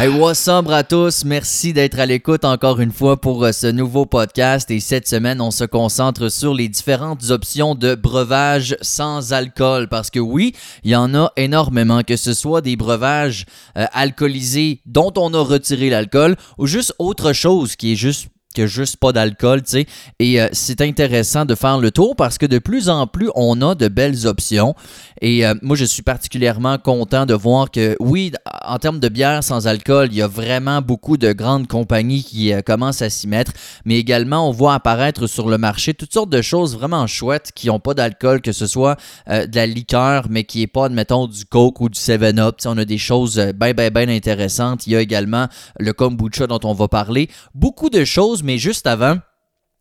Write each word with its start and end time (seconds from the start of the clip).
Hey, 0.00 0.06
what's 0.06 0.46
up 0.46 0.68
à 0.68 0.84
tous? 0.84 1.24
Merci 1.24 1.72
d'être 1.72 1.98
à 1.98 2.06
l'écoute 2.06 2.44
encore 2.44 2.78
une 2.78 2.92
fois 2.92 3.20
pour 3.20 3.42
euh, 3.42 3.50
ce 3.50 3.66
nouveau 3.66 4.06
podcast. 4.06 4.70
Et 4.70 4.78
cette 4.78 5.08
semaine, 5.08 5.40
on 5.40 5.50
se 5.50 5.64
concentre 5.64 6.30
sur 6.30 6.54
les 6.54 6.68
différentes 6.68 7.30
options 7.30 7.74
de 7.74 7.96
breuvage 7.96 8.76
sans 8.80 9.32
alcool. 9.32 9.88
Parce 9.88 10.10
que 10.10 10.20
oui, 10.20 10.54
il 10.84 10.92
y 10.92 10.94
en 10.94 11.16
a 11.16 11.32
énormément, 11.36 12.04
que 12.04 12.14
ce 12.14 12.32
soit 12.32 12.60
des 12.60 12.76
breuvages 12.76 13.44
euh, 13.76 13.86
alcoolisés 13.92 14.82
dont 14.86 15.12
on 15.16 15.34
a 15.34 15.40
retiré 15.40 15.90
l'alcool 15.90 16.36
ou 16.58 16.68
juste 16.68 16.94
autre 17.00 17.32
chose 17.32 17.74
qui 17.74 17.94
est 17.94 17.96
juste 17.96 18.28
que 18.54 18.66
juste 18.66 18.96
pas 18.96 19.12
d'alcool, 19.12 19.62
tu 19.62 19.70
sais. 19.70 19.86
Et 20.18 20.40
euh, 20.40 20.48
c'est 20.52 20.80
intéressant 20.80 21.44
de 21.44 21.54
faire 21.54 21.78
le 21.78 21.90
tour 21.90 22.16
parce 22.16 22.38
que 22.38 22.46
de 22.46 22.58
plus 22.58 22.88
en 22.88 23.06
plus, 23.06 23.30
on 23.34 23.60
a 23.62 23.74
de 23.74 23.88
belles 23.88 24.26
options. 24.26 24.74
Et 25.20 25.46
euh, 25.46 25.54
moi, 25.62 25.76
je 25.76 25.84
suis 25.84 26.02
particulièrement 26.02 26.78
content 26.78 27.26
de 27.26 27.34
voir 27.34 27.70
que, 27.70 27.96
oui, 28.00 28.32
en 28.64 28.78
termes 28.78 29.00
de 29.00 29.08
bière 29.08 29.44
sans 29.44 29.66
alcool, 29.66 30.08
il 30.10 30.16
y 30.16 30.22
a 30.22 30.26
vraiment 30.28 30.80
beaucoup 30.80 31.16
de 31.16 31.32
grandes 31.32 31.66
compagnies 31.66 32.24
qui 32.24 32.52
euh, 32.52 32.62
commencent 32.62 33.02
à 33.02 33.10
s'y 33.10 33.28
mettre. 33.28 33.52
Mais 33.84 33.98
également, 33.98 34.48
on 34.48 34.52
voit 34.52 34.74
apparaître 34.74 35.26
sur 35.26 35.48
le 35.48 35.58
marché 35.58 35.92
toutes 35.94 36.12
sortes 36.12 36.30
de 36.30 36.42
choses 36.42 36.74
vraiment 36.74 37.06
chouettes 37.06 37.52
qui 37.54 37.66
n'ont 37.66 37.80
pas 37.80 37.94
d'alcool, 37.94 38.40
que 38.40 38.52
ce 38.52 38.66
soit 38.66 38.96
de 39.28 39.54
la 39.54 39.66
liqueur, 39.66 40.26
mais 40.30 40.44
qui 40.44 40.60
n'est 40.60 40.66
pas, 40.66 40.86
admettons, 40.86 41.26
du 41.26 41.44
Coke 41.44 41.80
ou 41.80 41.88
du 41.88 41.98
7-Up. 41.98 42.56
On 42.66 42.78
a 42.78 42.84
des 42.84 42.98
choses 42.98 43.38
bien, 43.54 43.72
bien, 43.72 43.90
bien 43.90 44.08
intéressantes. 44.08 44.86
Il 44.86 44.92
y 44.92 44.96
a 44.96 45.00
également 45.00 45.48
le 45.78 45.92
kombucha 45.92 46.46
dont 46.46 46.60
on 46.64 46.74
va 46.74 46.88
parler. 46.88 47.28
Beaucoup 47.54 47.90
de 47.90 48.04
choses, 48.04 48.37
mais 48.42 48.58
juste 48.58 48.86
avant, 48.86 49.18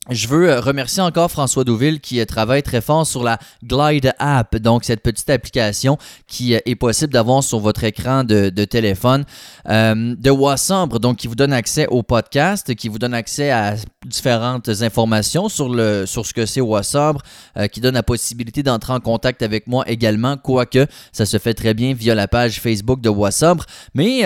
je 0.09 0.27
veux 0.27 0.49
euh, 0.49 0.61
remercier 0.61 1.01
encore 1.03 1.29
François 1.29 1.63
Douville 1.63 1.99
qui 1.99 2.19
euh, 2.19 2.25
travaille 2.25 2.63
très 2.63 2.81
fort 2.81 3.05
sur 3.05 3.23
la 3.23 3.39
Glide 3.63 4.13
App, 4.19 4.55
donc 4.57 4.85
cette 4.85 5.01
petite 5.01 5.29
application 5.29 5.97
qui 6.27 6.55
euh, 6.55 6.59
est 6.65 6.75
possible 6.75 7.11
d'avoir 7.11 7.43
sur 7.43 7.59
votre 7.59 7.83
écran 7.83 8.23
de, 8.23 8.49
téléphone 8.65 9.25
de 9.65 10.29
Wassambre, 10.29 10.99
donc 10.99 11.17
qui 11.17 11.27
vous 11.27 11.35
donne 11.35 11.53
accès 11.53 11.87
au 11.87 12.03
podcast, 12.03 12.73
qui 12.75 12.89
vous 12.89 12.99
donne 12.99 13.13
accès 13.13 13.51
à 13.51 13.75
différentes 14.05 14.69
informations 14.69 15.49
sur, 15.49 15.69
le, 15.69 16.05
sur 16.05 16.25
ce 16.25 16.33
que 16.33 16.45
c'est 16.45 16.61
Wassambre, 16.61 17.21
qui 17.71 17.81
donne 17.81 17.95
la 17.95 18.03
possibilité 18.03 18.63
d'entrer 18.63 18.93
en 18.93 18.99
contact 18.99 19.41
avec 19.41 19.67
moi 19.67 19.83
également, 19.87 20.37
quoique 20.37 20.87
ça 21.11 21.25
se 21.25 21.37
fait 21.37 21.53
très 21.53 21.73
bien 21.73 21.93
via 21.93 22.15
la 22.15 22.27
page 22.27 22.59
Facebook 22.59 23.01
de 23.01 23.09
Wassambre. 23.09 23.65
Mais 23.93 24.19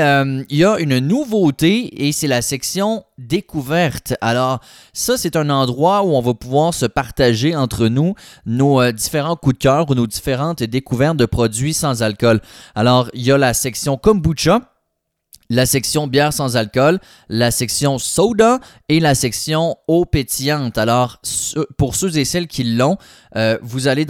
il 0.50 0.58
y 0.58 0.64
a 0.64 0.80
une 0.80 1.00
nouveauté 1.00 2.06
et 2.06 2.12
c'est 2.12 2.28
la 2.28 2.42
section 2.42 3.04
découverte. 3.18 4.14
Alors 4.22 4.60
ça, 4.94 5.18
c'est 5.18 5.36
un 5.36 5.50
endroit 5.50 5.71
où 6.06 6.16
on 6.16 6.22
va 6.22 6.34
pouvoir 6.34 6.74
se 6.74 6.86
partager 6.86 7.56
entre 7.56 7.88
nous 7.88 8.16
nos 8.46 8.82
euh, 8.82 8.92
différents 8.92 9.36
coups 9.36 9.58
de 9.58 9.64
cœur 9.64 9.90
ou 9.90 9.96
nos 9.96 10.08
différentes 10.08 10.64
découvertes 10.64 11.18
de 11.18 11.26
produits 11.26 11.74
sans 11.74 12.04
alcool. 12.04 12.42
Alors, 12.76 13.10
il 13.14 13.22
y 13.24 13.32
a 13.32 13.38
la 13.38 13.54
section 13.54 13.98
kombucha 13.98 14.62
la 15.52 15.66
section 15.66 16.08
bière 16.08 16.32
sans 16.32 16.56
alcool, 16.56 17.00
la 17.28 17.52
section 17.52 18.00
soda 18.00 18.62
et 18.88 19.02
la 19.02 19.16
section 19.16 19.76
eau 19.90 20.06
pétillante. 20.06 20.78
Alors, 20.78 21.22
pour 21.78 21.96
ceux 21.96 22.18
et 22.18 22.24
celles 22.24 22.48
qui 22.48 22.64
l'ont, 22.64 22.96
euh, 23.36 23.58
vous 23.62 23.90
allez 23.90 24.06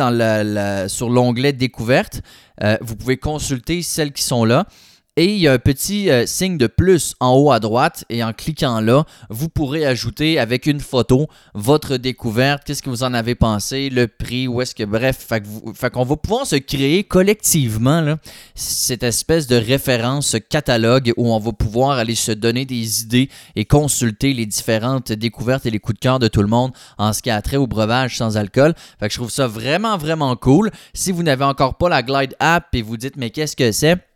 sur 0.88 1.10
l'onglet 1.10 1.52
découverte, 1.52 2.22
euh, 2.64 2.78
vous 2.82 2.96
pouvez 2.96 3.18
consulter 3.18 3.82
celles 3.82 4.14
qui 4.14 4.22
sont 4.22 4.46
là. 4.46 4.68
Et 5.18 5.26
il 5.26 5.40
y 5.40 5.48
a 5.50 5.52
un 5.52 5.60
petit 5.60 6.10
euh, 6.10 6.26
signe 6.26 6.58
de 6.58 6.68
plus 6.68 7.16
en 7.20 7.36
haut 7.36 7.52
à 7.52 7.60
droite 7.60 8.06
et 8.10 8.24
en 8.24 8.32
cliquant 8.32 8.80
là, 8.80 9.04
vous 9.30 9.50
pourrez 9.50 9.86
ajouter 9.86 10.40
avec 10.40 10.68
une 10.68 10.80
photo 10.80 11.28
votre 11.54 11.98
découverte, 11.98 12.64
qu'est-ce 12.64 12.82
que 12.82 12.90
vous 12.90 13.04
en 13.04 13.14
avez 13.14 13.36
pensé, 13.36 13.90
le 13.90 14.08
prix, 14.08 14.48
où 14.48 14.62
est-ce 14.62 14.74
que 14.74 14.86
bref, 14.86 15.28
fait, 15.28 15.90
qu'on 15.90 16.06
va 16.06 16.16
pouvoir 16.16 16.48
se 16.48 16.56
créer 16.56 17.04
collectivement 17.04 18.16
cette 18.56 19.04
espèce 19.04 19.48
de 19.48 19.58
référence 19.58 20.38
catalogue 20.50 21.12
où 21.18 21.34
on 21.34 21.40
va 21.40 21.52
pouvoir 21.52 21.98
aller 21.98 22.16
se 22.16 22.32
donner 22.32 22.64
des 22.64 23.02
idées 23.02 23.30
et 23.58 23.66
consulter 23.66 24.32
les 24.32 24.46
différentes 24.46 25.12
découvertes 25.12 25.66
et 25.66 25.72
les 25.72 25.80
coups 25.80 26.00
de 26.00 26.04
cœur 26.04 26.20
de 26.20 26.30
tout 26.30 26.42
le 26.42 26.48
monde 26.48 26.72
en 26.98 27.12
ce 27.12 27.22
qui 27.22 27.30
a 27.30 27.42
trait 27.42 27.58
au 27.58 27.68
breuvage 27.68 28.18
sans 28.18 28.38
alcool. 28.38 28.74
Fait 28.98 29.08
que 29.08 29.14
je 29.14 29.20
trouve 29.20 29.30
ça 29.30 29.48
vraiment 29.48 29.98
vraiment 29.98 30.38
cool. 30.38 30.72
Si 30.94 31.12
vous 31.12 31.24
n'avez 31.24 31.44
encore 31.44 31.76
pas 31.78 31.90
la 31.90 32.02
Glide 32.02 32.34
app 32.40 32.74
et 32.74 32.82
vous 32.82 32.96
dites 32.96 33.18
mais 33.18 33.30
qu'est-ce 33.30 33.58
que 33.58 33.74
c'est? 33.74 34.11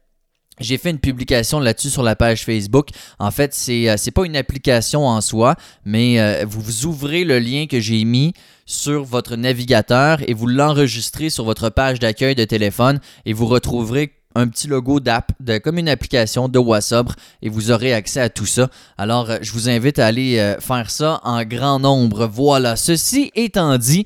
J'ai 0.60 0.78
fait 0.78 0.90
une 0.90 1.00
publication 1.00 1.60
là-dessus 1.60 1.90
sur 1.90 2.04
la 2.04 2.16
page 2.16 2.44
Facebook. 2.44 2.90
En 3.20 3.32
fait, 3.32 3.54
c'est 3.54 3.90
euh, 3.90 4.12
pas 4.14 4.26
une 4.26 4.36
application 4.36 5.06
en 5.08 5.22
soi, 5.22 5.56
mais 5.84 6.20
euh, 6.20 6.46
vous, 6.48 6.62
vous 6.62 6.86
ouvrez 6.86 7.24
le 7.24 7.40
lien 7.40 7.68
que 7.68 7.80
j'ai 7.80 8.04
mis 8.06 8.34
sur 8.66 9.04
votre 9.04 9.36
navigateur 9.36 10.20
et 10.28 10.34
vous 10.34 10.48
l'enregistrez 10.48 11.30
sur 11.30 11.44
votre 11.44 11.70
page 11.70 12.00
d'accueil 12.00 12.36
de 12.36 12.46
téléphone 12.46 13.00
et 13.26 13.34
vous 13.34 13.46
retrouverez 13.46 14.14
un 14.38 14.48
petit 14.48 14.68
logo 14.68 15.00
d'app, 15.00 15.32
de, 15.40 15.58
comme 15.60 15.78
une 15.78 15.88
application 15.88 16.50
de 16.50 16.60
WhatsApp 16.60 17.08
et 17.42 17.50
vous 17.50 17.72
aurez 17.72 17.94
accès 17.94 18.20
à 18.20 18.30
tout 18.30 18.46
ça. 18.46 18.70
Alors, 18.98 19.30
euh, 19.30 19.38
je 19.42 19.52
vous 19.52 19.70
invite 19.70 20.00
à 20.00 20.08
aller 20.08 20.56
faire 20.60 20.90
ça 20.90 21.22
en 21.24 21.44
grand 21.44 21.80
nombre. 21.80 22.28
Voilà. 22.28 22.76
Ceci 22.76 23.32
étant 23.36 23.78
dit, 23.78 24.06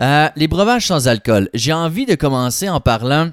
les 0.00 0.48
breuvages 0.48 0.86
sans 0.86 1.08
alcool. 1.08 1.48
J'ai 1.54 1.72
envie 1.72 2.06
de 2.06 2.14
commencer 2.14 2.68
en 2.68 2.80
parlant 2.80 3.30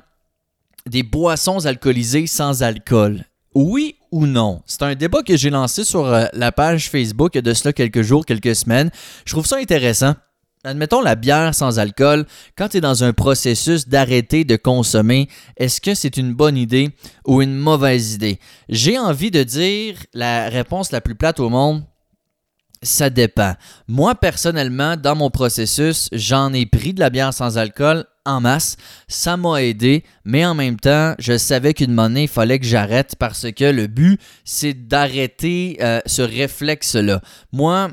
des 0.89 1.03
boissons 1.03 1.65
alcoolisées 1.65 2.27
sans 2.27 2.61
alcool. 2.61 3.25
Oui 3.55 3.95
ou 4.11 4.27
non? 4.27 4.61
C'est 4.65 4.83
un 4.83 4.95
débat 4.95 5.23
que 5.23 5.35
j'ai 5.35 5.49
lancé 5.49 5.83
sur 5.83 6.05
euh, 6.05 6.25
la 6.33 6.51
page 6.51 6.89
Facebook 6.89 7.33
de 7.33 7.53
cela 7.53 7.73
quelques 7.73 8.01
jours, 8.01 8.25
quelques 8.25 8.55
semaines. 8.55 8.91
Je 9.25 9.33
trouve 9.33 9.45
ça 9.45 9.57
intéressant. 9.57 10.15
Admettons 10.63 11.01
la 11.01 11.15
bière 11.15 11.53
sans 11.53 11.77
alcool, 11.77 12.25
quand 12.57 12.69
tu 12.69 12.77
es 12.77 12.81
dans 12.81 13.03
un 13.03 13.13
processus 13.13 13.87
d'arrêter 13.87 14.45
de 14.45 14.55
consommer, 14.55 15.29
est-ce 15.57 15.79
que 15.79 15.93
c'est 15.93 16.17
une 16.17 16.33
bonne 16.33 16.57
idée 16.57 16.89
ou 17.25 17.41
une 17.41 17.55
mauvaise 17.55 18.13
idée? 18.13 18.39
J'ai 18.67 18.97
envie 18.97 19.29
de 19.29 19.43
dire 19.43 19.95
la 20.13 20.49
réponse 20.49 20.91
la 20.91 21.01
plus 21.01 21.13
plate 21.13 21.39
au 21.39 21.49
monde, 21.49 21.83
ça 22.85 23.09
dépend. 23.09 23.55
Moi, 23.87 24.15
personnellement, 24.15 24.95
dans 24.95 25.15
mon 25.15 25.29
processus, 25.29 26.09
j'en 26.13 26.53
ai 26.53 26.65
pris 26.65 26.93
de 26.93 26.99
la 26.99 27.09
bière 27.09 27.33
sans 27.33 27.57
alcool 27.57 28.05
en 28.25 28.41
masse. 28.41 28.77
Ça 29.07 29.37
m'a 29.37 29.61
aidé, 29.61 30.03
mais 30.23 30.45
en 30.45 30.55
même 30.55 30.79
temps, 30.79 31.13
je 31.19 31.37
savais 31.37 31.73
qu'une 31.73 31.93
monnaie, 31.93 32.23
il 32.23 32.29
fallait 32.29 32.59
que 32.59 32.65
j'arrête 32.65 33.15
parce 33.17 33.51
que 33.51 33.65
le 33.65 33.87
but, 33.87 34.19
c'est 34.43 34.73
d'arrêter 34.73 35.77
euh, 35.81 35.99
ce 36.05 36.21
réflexe-là. 36.21 37.21
Moi, 37.51 37.91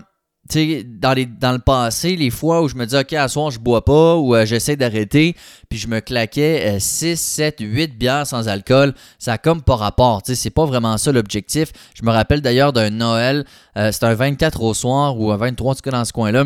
dans, 0.56 1.12
les, 1.12 1.26
dans 1.26 1.52
le 1.52 1.58
passé, 1.58 2.16
les 2.16 2.30
fois 2.30 2.62
où 2.62 2.68
je 2.68 2.74
me 2.74 2.86
dis, 2.86 2.96
OK, 2.96 3.12
à 3.12 3.28
soir, 3.28 3.50
je 3.50 3.58
bois 3.58 3.84
pas 3.84 4.16
ou 4.16 4.34
euh, 4.34 4.44
j'essaie 4.44 4.76
d'arrêter, 4.76 5.34
puis 5.68 5.78
je 5.78 5.88
me 5.88 6.00
claquais 6.00 6.78
6, 6.78 7.20
7, 7.20 7.56
8 7.60 7.98
bières 7.98 8.26
sans 8.26 8.48
alcool, 8.48 8.94
ça 9.18 9.38
comme 9.38 9.62
pas 9.62 9.76
rapport. 9.76 10.22
C'est 10.24 10.50
pas 10.50 10.64
vraiment 10.64 10.96
ça 10.98 11.12
l'objectif. 11.12 11.72
Je 11.94 12.04
me 12.04 12.10
rappelle 12.10 12.40
d'ailleurs 12.40 12.72
d'un 12.72 12.90
Noël, 12.90 13.44
euh, 13.76 13.92
c'était 13.92 14.06
un 14.06 14.14
24 14.14 14.62
au 14.62 14.74
soir 14.74 15.18
ou 15.18 15.30
un 15.32 15.36
23, 15.36 15.72
en 15.72 15.74
tout 15.74 15.80
cas 15.82 15.90
dans 15.90 16.04
ce 16.04 16.12
coin-là 16.12 16.44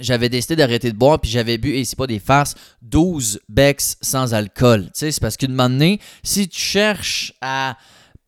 j'avais 0.00 0.28
décidé 0.28 0.56
d'arrêter 0.56 0.92
de 0.92 0.96
boire, 0.96 1.20
puis 1.20 1.30
j'avais 1.30 1.58
bu, 1.58 1.70
et 1.70 1.84
c'est 1.84 1.96
pas 1.96 2.06
des 2.06 2.18
farces, 2.18 2.54
12 2.82 3.40
becs 3.48 3.80
sans 4.00 4.34
alcool. 4.34 4.84
Tu 4.84 4.90
sais, 4.94 5.12
c'est 5.12 5.20
parce 5.20 5.36
qu'une 5.36 5.50
moment 5.50 5.68
donné, 5.70 6.00
si 6.22 6.48
tu 6.48 6.60
cherches 6.60 7.32
à 7.40 7.76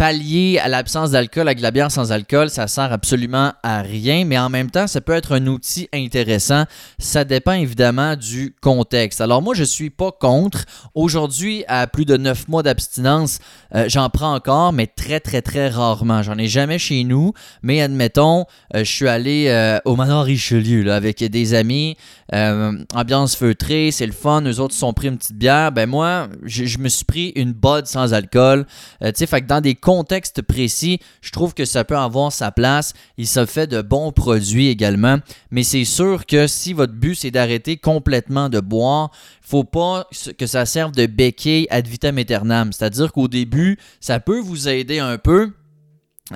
pallier 0.01 0.59
à 0.59 0.69
l'absence 0.69 1.11
d'alcool 1.11 1.47
avec 1.47 1.59
de 1.59 1.63
la 1.63 1.73
bière 1.73 1.91
sans 1.91 2.11
alcool, 2.11 2.49
ça 2.49 2.67
sert 2.69 2.91
absolument 2.91 3.53
à 3.63 3.83
rien, 3.83 4.25
mais 4.25 4.39
en 4.39 4.49
même 4.49 4.71
temps, 4.71 4.87
ça 4.87 5.03
peut 5.03 5.13
être 5.13 5.33
un 5.35 5.47
outil 5.47 5.91
intéressant. 5.93 6.65
Ça 6.99 7.27
dépend 7.27 7.53
évidemment 7.53 8.17
du 8.17 8.55
contexte. 8.63 9.21
Alors 9.21 9.43
moi, 9.43 9.53
je 9.55 9.63
suis 9.63 9.91
pas 9.91 10.11
contre. 10.11 10.65
Aujourd'hui, 10.95 11.65
à 11.69 11.87
plus 11.87 12.07
de 12.07 12.17
9 12.17 12.49
mois 12.49 12.63
d'abstinence, 12.63 13.41
euh, 13.75 13.91
j'en 13.91 14.09
prends 14.09 14.35
encore, 14.35 14.73
mais 14.73 14.87
très 14.87 15.21
très 15.21 15.43
très 15.43 15.69
rarement. 15.69 16.23
J'en 16.23 16.39
ai 16.39 16.47
jamais 16.47 16.79
chez 16.79 17.05
nous, 17.05 17.35
mais 17.63 17.83
admettons, 17.83 18.47
euh, 18.75 18.79
je 18.79 18.91
suis 18.91 19.07
allé 19.07 19.49
euh, 19.49 19.81
au 19.85 19.97
manoir 19.97 20.25
Richelieu 20.25 20.91
avec 20.91 21.23
des 21.23 21.53
amis, 21.53 21.99
ambiance 22.33 23.35
feutrée, 23.35 23.91
c'est 23.91 24.07
le 24.07 24.13
fun. 24.13 24.43
Eux 24.43 24.61
autres 24.61 24.75
se 24.75 24.81
sont 24.81 24.93
pris 24.93 25.09
une 25.09 25.19
petite 25.19 25.37
bière. 25.37 25.73
Ben 25.73 25.89
moi, 25.89 26.29
je, 26.45 26.79
me 26.79 26.89
suis 26.89 27.05
pris 27.05 27.33
une 27.35 27.53
bod 27.53 27.87
sans 27.87 28.15
alcool. 28.15 28.67
tu 29.01 29.11
sais, 29.15 29.27
fait 29.27 29.43
que 29.43 29.47
dans 29.47 29.61
des 29.61 29.75
contexte 29.75 30.43
précis, 30.43 31.01
je 31.23 31.33
trouve 31.33 31.55
que 31.55 31.65
ça 31.65 31.85
peut 31.85 31.97
avoir 31.97 32.33
sa 32.33 32.53
place. 32.53 32.93
Il 33.17 33.27
se 33.27 33.47
fait 33.47 33.67
de 33.67 33.83
bons 33.83 34.13
produits 34.13 34.69
également. 34.69 35.19
Mais 35.51 35.63
c'est 35.63 35.85
sûr 35.85 36.27
que 36.27 36.47
si 36.47 36.73
votre 36.73 36.93
but 36.93 37.15
c'est 37.15 37.31
d'arrêter 37.31 37.77
complètement 37.77 38.49
de 38.49 38.61
boire, 38.61 39.11
faut 39.41 39.65
pas 39.65 40.07
que 40.39 40.47
ça 40.47 40.67
serve 40.67 40.93
de 40.93 41.07
béquille 41.07 41.67
ad 41.71 41.87
vitam 41.87 42.19
aeternam. 42.19 42.73
C'est-à-dire 42.73 43.13
qu'au 43.13 43.29
début, 43.29 43.79
ça 44.01 44.21
peut 44.21 44.39
vous 44.39 44.69
aider 44.69 45.01
un 45.01 45.19
peu 45.19 45.53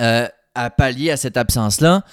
euh, 0.00 0.26
à 0.54 0.70
pallier 0.70 1.10
à 1.10 1.16
cette 1.16 1.36
absence-là. 1.36 2.04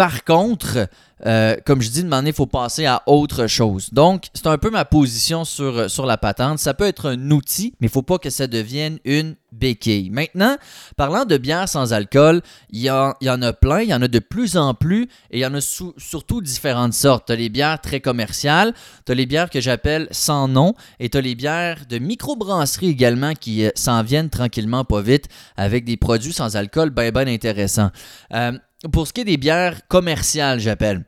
Par 0.00 0.24
contre, 0.24 0.88
euh, 1.26 1.56
comme 1.66 1.82
je 1.82 1.90
dis, 1.90 2.02
de 2.02 2.22
il 2.24 2.32
faut 2.32 2.46
passer 2.46 2.86
à 2.86 3.02
autre 3.04 3.46
chose. 3.46 3.90
Donc, 3.92 4.28
c'est 4.32 4.46
un 4.46 4.56
peu 4.56 4.70
ma 4.70 4.86
position 4.86 5.44
sur, 5.44 5.90
sur 5.90 6.06
la 6.06 6.16
patente. 6.16 6.58
Ça 6.58 6.72
peut 6.72 6.86
être 6.86 7.10
un 7.10 7.30
outil, 7.30 7.74
mais 7.80 7.88
il 7.88 7.90
ne 7.90 7.92
faut 7.92 8.00
pas 8.00 8.16
que 8.16 8.30
ça 8.30 8.46
devienne 8.46 8.98
une 9.04 9.36
béquille. 9.52 10.08
Maintenant, 10.08 10.56
parlant 10.96 11.26
de 11.26 11.36
bière 11.36 11.68
sans 11.68 11.92
alcool, 11.92 12.40
il 12.70 12.80
y, 12.80 12.86
y, 12.86 12.90
en 12.90 13.42
a 13.42 13.52
plein, 13.52 13.80
il 13.80 13.90
y 13.90 13.94
en 13.94 14.00
a 14.00 14.08
de 14.08 14.18
plus 14.20 14.56
en 14.56 14.72
plus, 14.72 15.02
et 15.30 15.36
il 15.36 15.40
y 15.40 15.44
en 15.44 15.52
a 15.52 15.60
surtout 15.60 16.40
différentes 16.40 16.94
sortes. 16.94 17.26
Tu 17.26 17.32
as 17.32 17.36
les 17.36 17.50
bières 17.50 17.78
très 17.78 18.00
commerciales, 18.00 18.72
tu 19.04 19.12
as 19.12 19.14
les 19.14 19.26
bières 19.26 19.50
que 19.50 19.60
j'appelle 19.60 20.08
sans 20.12 20.48
nom, 20.48 20.74
et 20.98 21.10
tu 21.10 21.18
as 21.18 21.20
les 21.20 21.34
bières 21.34 21.84
de 21.90 21.98
microbrasserie 21.98 22.88
également 22.88 23.34
qui 23.34 23.66
euh, 23.66 23.70
s'en 23.74 24.02
viennent 24.02 24.30
tranquillement 24.30 24.86
pas 24.86 25.02
vite 25.02 25.26
avec 25.58 25.84
des 25.84 25.98
produits 25.98 26.32
sans 26.32 26.56
alcool 26.56 26.88
bien, 26.88 27.10
bien 27.10 27.26
intéressants. 27.26 27.90
Euh, 28.32 28.52
pour 28.92 29.06
ce 29.06 29.12
qui 29.12 29.22
est 29.22 29.24
des 29.24 29.36
bières 29.36 29.86
commerciales, 29.88 30.60
j'appelle, 30.60 31.04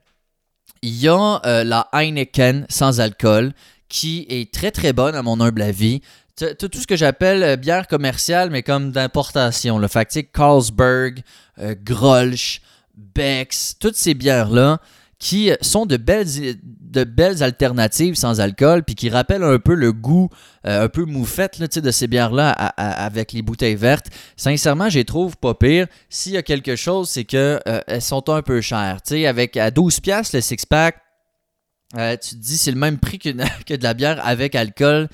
il 0.82 0.96
y 0.96 1.08
a 1.08 1.40
euh, 1.46 1.64
la 1.64 1.88
Heineken 1.92 2.66
sans 2.68 3.00
alcool 3.00 3.52
qui 3.88 4.26
est 4.28 4.52
très 4.52 4.70
très 4.70 4.92
bonne 4.92 5.14
à 5.14 5.22
mon 5.22 5.40
humble 5.40 5.62
avis. 5.62 6.00
Tout 6.36 6.68
ce 6.74 6.86
que 6.86 6.96
j'appelle 6.96 7.42
euh, 7.42 7.56
bière 7.56 7.86
commerciale, 7.86 8.50
mais 8.50 8.62
comme 8.62 8.90
d'importation. 8.90 9.78
Le 9.78 9.86
factique 9.86 10.32
Carlsberg, 10.32 11.22
euh, 11.60 11.74
Grolsch, 11.82 12.62
Bex, 12.96 13.76
toutes 13.78 13.96
ces 13.96 14.14
bières-là 14.14 14.80
qui 15.22 15.52
sont 15.60 15.86
de 15.86 15.96
belles, 15.96 17.42
alternatives 17.44 18.16
sans 18.16 18.40
alcool, 18.40 18.82
puis 18.82 18.96
qui 18.96 19.08
rappellent 19.08 19.44
un 19.44 19.60
peu 19.60 19.74
le 19.74 19.92
goût 19.92 20.28
euh, 20.66 20.86
un 20.86 20.88
peu 20.88 21.04
moufette 21.04 21.60
là, 21.60 21.68
de 21.68 21.90
ces 21.92 22.08
bières-là 22.08 22.50
avec 22.50 23.32
les 23.32 23.40
bouteilles 23.40 23.76
vertes. 23.76 24.06
Sincèrement, 24.36 24.90
je 24.90 24.98
les 24.98 25.04
trouve 25.04 25.36
pas 25.36 25.54
pire. 25.54 25.86
S'il 26.08 26.32
y 26.32 26.36
a 26.36 26.42
quelque 26.42 26.74
chose, 26.74 27.08
c'est 27.08 27.22
qu'elles 27.22 27.60
euh, 27.68 28.00
sont 28.00 28.28
un 28.30 28.42
peu 28.42 28.60
chères. 28.60 28.98
avec 29.28 29.56
à 29.56 29.70
12$ 29.70 30.34
le 30.34 30.40
six-pack, 30.40 30.96
euh, 31.96 32.16
tu 32.16 32.30
te 32.30 32.40
dis 32.40 32.58
c'est 32.58 32.72
le 32.72 32.78
même 32.78 32.98
prix 32.98 33.20
que, 33.20 33.28
que, 33.64 33.74
de 33.74 33.82
la 33.84 33.94
bière 33.94 34.20
avec 34.26 34.56
alcool 34.56 35.08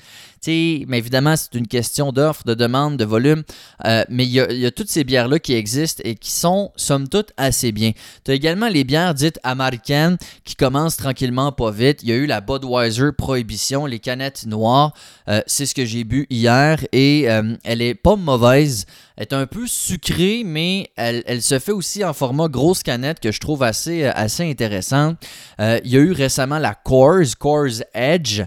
mais 0.47 0.97
évidemment, 0.97 1.35
c'est 1.35 1.55
une 1.55 1.67
question 1.67 2.11
d'offre, 2.11 2.43
de 2.45 2.53
demande, 2.53 2.97
de 2.97 3.05
volume. 3.05 3.43
Euh, 3.85 4.03
mais 4.09 4.25
il 4.25 4.31
y, 4.31 4.65
a, 4.65 4.71
toutes 4.71 4.89
ces 4.89 5.03
bières-là 5.03 5.39
qui 5.39 5.53
existent 5.53 6.01
et 6.05 6.15
qui 6.15 6.31
sont, 6.31 6.71
somme 6.75 7.07
toute, 7.07 7.31
assez 7.37 7.71
bien. 7.71 7.91
Tu 8.23 8.31
as 8.31 8.33
également 8.33 8.69
les 8.69 8.83
bières 8.83 9.13
dites 9.13 9.39
américaines 9.43 10.17
qui 10.45 10.55
commencent 10.55 10.97
tranquillement 10.97 11.51
pas 11.51 11.71
vite. 11.71 11.99
Il 12.03 12.09
y 12.09 12.11
a 12.11 12.15
eu 12.15 12.25
la 12.25 12.41
Budweiser 12.41 13.11
Prohibition, 13.17 13.85
les 13.85 13.99
canettes 13.99 14.45
noires. 14.45 14.93
Euh, 15.27 15.41
c'est 15.47 15.65
ce 15.65 15.75
que 15.75 15.85
j'ai 15.85 16.03
bu 16.03 16.25
hier 16.29 16.79
et 16.91 17.29
euh, 17.29 17.55
elle 17.63 17.81
est 17.81 17.95
pas 17.95 18.15
mauvaise 18.15 18.85
est 19.17 19.33
un 19.33 19.45
peu 19.47 19.67
sucrée, 19.67 20.43
mais 20.45 20.91
elle, 20.95 21.41
se 21.41 21.59
fait 21.59 21.73
aussi 21.73 22.05
en 22.05 22.13
format 22.13 22.47
grosse 22.47 22.83
canette 22.83 23.19
que 23.19 23.33
je 23.33 23.39
trouve 23.41 23.63
assez, 23.63 24.05
assez 24.05 24.49
intéressante. 24.49 25.17
Il 25.59 25.91
y 25.91 25.97
a 25.97 25.99
eu 25.99 26.13
récemment 26.13 26.57
la 26.57 26.73
Coors, 26.73 27.37
Coors 27.37 27.83
Edge. 27.93 28.43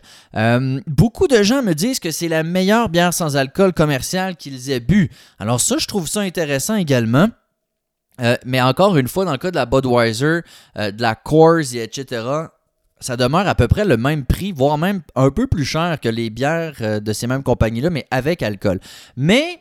Beaucoup 0.86 1.28
de 1.28 1.42
gens 1.42 1.62
me 1.62 1.74
disent 1.74 1.81
que 2.00 2.11
c'est 2.11 2.29
la 2.29 2.43
meilleure 2.43 2.88
bière 2.88 3.12
sans 3.12 3.37
alcool 3.37 3.73
commerciale 3.73 4.37
qu'ils 4.37 4.70
aient 4.70 4.81
bu. 4.81 5.11
Alors 5.38 5.61
ça, 5.61 5.76
je 5.79 5.87
trouve 5.87 6.08
ça 6.08 6.20
intéressant 6.20 6.76
également. 6.76 7.29
mais 8.44 8.61
encore 8.61 8.96
une 8.96 9.08
fois, 9.08 9.25
dans 9.25 9.32
le 9.32 9.38
cas 9.38 9.50
de 9.50 9.56
la 9.56 9.67
Budweiser, 9.67 10.40
de 10.76 11.02
la 11.02 11.14
Coors, 11.14 11.75
etc., 11.75 12.25
ça 13.00 13.17
demeure 13.17 13.49
à 13.49 13.55
peu 13.56 13.67
près 13.67 13.84
le 13.84 13.96
même 13.96 14.25
prix, 14.25 14.52
voire 14.52 14.79
même 14.79 15.02
un 15.17 15.31
peu 15.31 15.49
plus 15.49 15.64
cher 15.64 15.99
que 16.00 16.08
les 16.08 16.31
bières 16.31 17.00
de 17.00 17.12
ces 17.12 17.26
mêmes 17.26 17.43
compagnies-là, 17.43 17.90
mais 17.90 18.06
avec 18.11 18.43
alcool. 18.43 18.78
Mais 19.17 19.58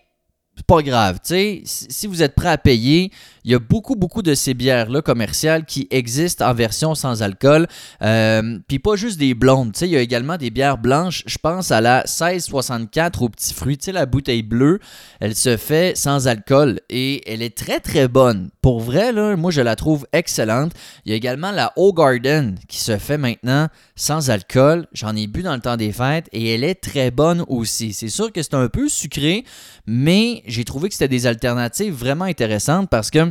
c'est 0.56 0.66
pas 0.66 0.82
grave, 0.84 1.20
tu 1.24 1.30
sais, 1.30 1.62
si 1.66 2.08
vous 2.08 2.22
êtes 2.22 2.36
prêt 2.36 2.50
à 2.50 2.58
payer, 2.58 3.12
il 3.44 3.52
y 3.52 3.56
a 3.56 3.60
beaucoup, 3.60 3.96
beaucoup 3.96 4.22
de 4.22 4.34
ces 4.34 4.54
bières-là 4.54 5.02
commerciales 5.02 5.66
qui 5.66 5.88
existent 5.92 6.50
en 6.50 6.54
version 6.54 6.96
sans 6.96 7.24
alcool. 7.24 7.68
Euh, 8.02 8.60
puis 8.68 8.80
pas 8.80 8.96
juste 8.96 9.20
des 9.20 9.34
blondes, 9.34 9.76
il 9.82 9.88
y 9.88 9.98
a 9.98 10.02
également 10.02 10.38
des 10.38 10.50
bières 10.50 10.78
blanches. 10.78 11.24
Je 11.26 11.38
pense 11.38 11.72
à 11.72 11.82
la 11.82 12.00
1664 12.00 13.22
au 13.22 13.30
petit 13.30 13.54
fruit, 13.54 13.78
tu 13.78 13.86
sais, 13.86 13.92
la 13.92 14.06
bouteille 14.06 14.44
bleue, 14.44 14.80
elle 15.20 15.36
se 15.36 15.58
fait 15.58 15.98
sans 15.98 16.28
alcool 16.28 16.80
et 16.90 17.30
elle 17.32 17.42
est 17.42 17.58
très, 17.58 17.80
très 17.80 18.08
bonne. 18.08 18.50
Pour 18.62 18.80
vrai, 18.80 19.12
là, 19.12 19.36
moi, 19.36 19.52
je 19.52 19.62
la 19.62 19.76
trouve 19.76 20.06
excellente. 20.14 20.74
Il 21.06 21.12
y 21.12 21.14
a 21.14 21.16
également 21.16 21.52
la 21.52 21.74
O 21.76 21.94
Garden 21.94 22.56
qui 22.68 22.80
se 22.80 22.98
fait 22.98 23.18
maintenant 23.18 23.68
sans 23.96 24.30
alcool. 24.30 24.88
J'en 24.94 25.16
ai 25.16 25.28
bu 25.28 25.42
dans 25.42 25.56
le 25.56 25.62
temps 25.62 25.78
des 25.78 25.92
fêtes 25.92 26.28
et 26.32 26.54
elle 26.54 26.64
est 26.64 26.76
très 26.76 27.12
bonne 27.12 27.44
aussi. 27.48 27.94
C'est 27.94 28.10
sûr 28.10 28.32
que 28.32 28.42
c'est 28.42 28.54
un 28.54 28.68
peu 28.68 28.88
sucré, 28.88 29.46
mais 29.88 30.44
j'ai 30.46 30.64
trouvé 30.64 30.90
que 30.90 30.96
c'était 30.96 31.08
des 31.08 31.26
alternatives 31.28 31.94
vraiment 31.94 32.26
intéressantes 32.26 32.90
parce 32.90 33.10
que 33.10 33.31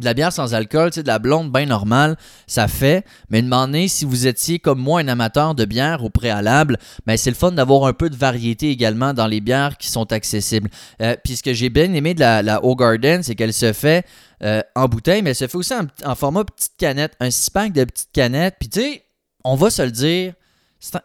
de 0.00 0.04
la 0.04 0.14
bière 0.14 0.32
sans 0.32 0.54
alcool, 0.54 0.90
de 0.90 1.02
la 1.06 1.18
blonde 1.18 1.52
bien 1.52 1.66
normale, 1.66 2.16
ça 2.46 2.66
fait. 2.68 3.04
Mais 3.30 3.42
demandez 3.42 3.88
si 3.88 4.04
vous 4.04 4.26
étiez 4.26 4.58
comme 4.58 4.78
moi 4.78 5.00
un 5.00 5.08
amateur 5.08 5.54
de 5.54 5.64
bière 5.64 6.02
au 6.02 6.10
préalable, 6.10 6.78
ben 7.06 7.16
c'est 7.16 7.30
le 7.30 7.36
fun 7.36 7.52
d'avoir 7.52 7.86
un 7.86 7.92
peu 7.92 8.08
de 8.08 8.16
variété 8.16 8.70
également 8.70 9.12
dans 9.12 9.26
les 9.26 9.40
bières 9.40 9.76
qui 9.76 9.88
sont 9.88 10.10
accessibles. 10.12 10.70
Euh, 11.00 11.16
puis 11.22 11.36
ce 11.36 11.42
que 11.42 11.52
j'ai 11.52 11.68
bien 11.68 11.92
aimé 11.92 12.14
de 12.14 12.20
la, 12.20 12.42
la 12.42 12.60
Garden, 12.62 13.22
c'est 13.22 13.34
qu'elle 13.34 13.52
se 13.52 13.72
fait 13.72 14.06
euh, 14.42 14.62
en 14.74 14.88
bouteille, 14.88 15.22
mais 15.22 15.30
elle 15.30 15.36
se 15.36 15.46
fait 15.46 15.58
aussi 15.58 15.74
en, 16.04 16.14
format 16.14 16.44
petite 16.44 16.76
canette, 16.78 17.12
un 17.20 17.30
six 17.30 17.50
de 17.52 17.84
petites 17.84 18.12
canettes. 18.12 18.56
Puis 18.58 18.68
tu 18.68 18.80
sais, 18.80 19.04
on 19.44 19.56
va 19.56 19.70
se 19.70 19.82
le 19.82 19.90
dire, 19.90 20.34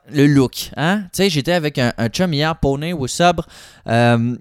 le 0.09 0.27
look. 0.27 0.71
Hein? 0.77 1.03
Tu 1.13 1.23
sais, 1.23 1.29
j'étais 1.29 1.53
avec 1.53 1.77
un, 1.77 1.91
chum 2.09 2.33
hier, 2.33 2.57
Poney 2.57 2.93
ou 2.93 3.07
Sobre. 3.07 3.45
Euh, 3.87 4.35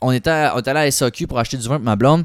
on, 0.00 0.10
était 0.10 0.48
on 0.54 0.58
était 0.58 0.70
allé 0.70 0.80
à 0.80 0.90
SAQ 0.90 1.26
pour 1.26 1.38
acheter 1.38 1.56
du 1.56 1.68
vin 1.68 1.76
pour 1.76 1.84
ma 1.84 1.96
blonde. 1.96 2.24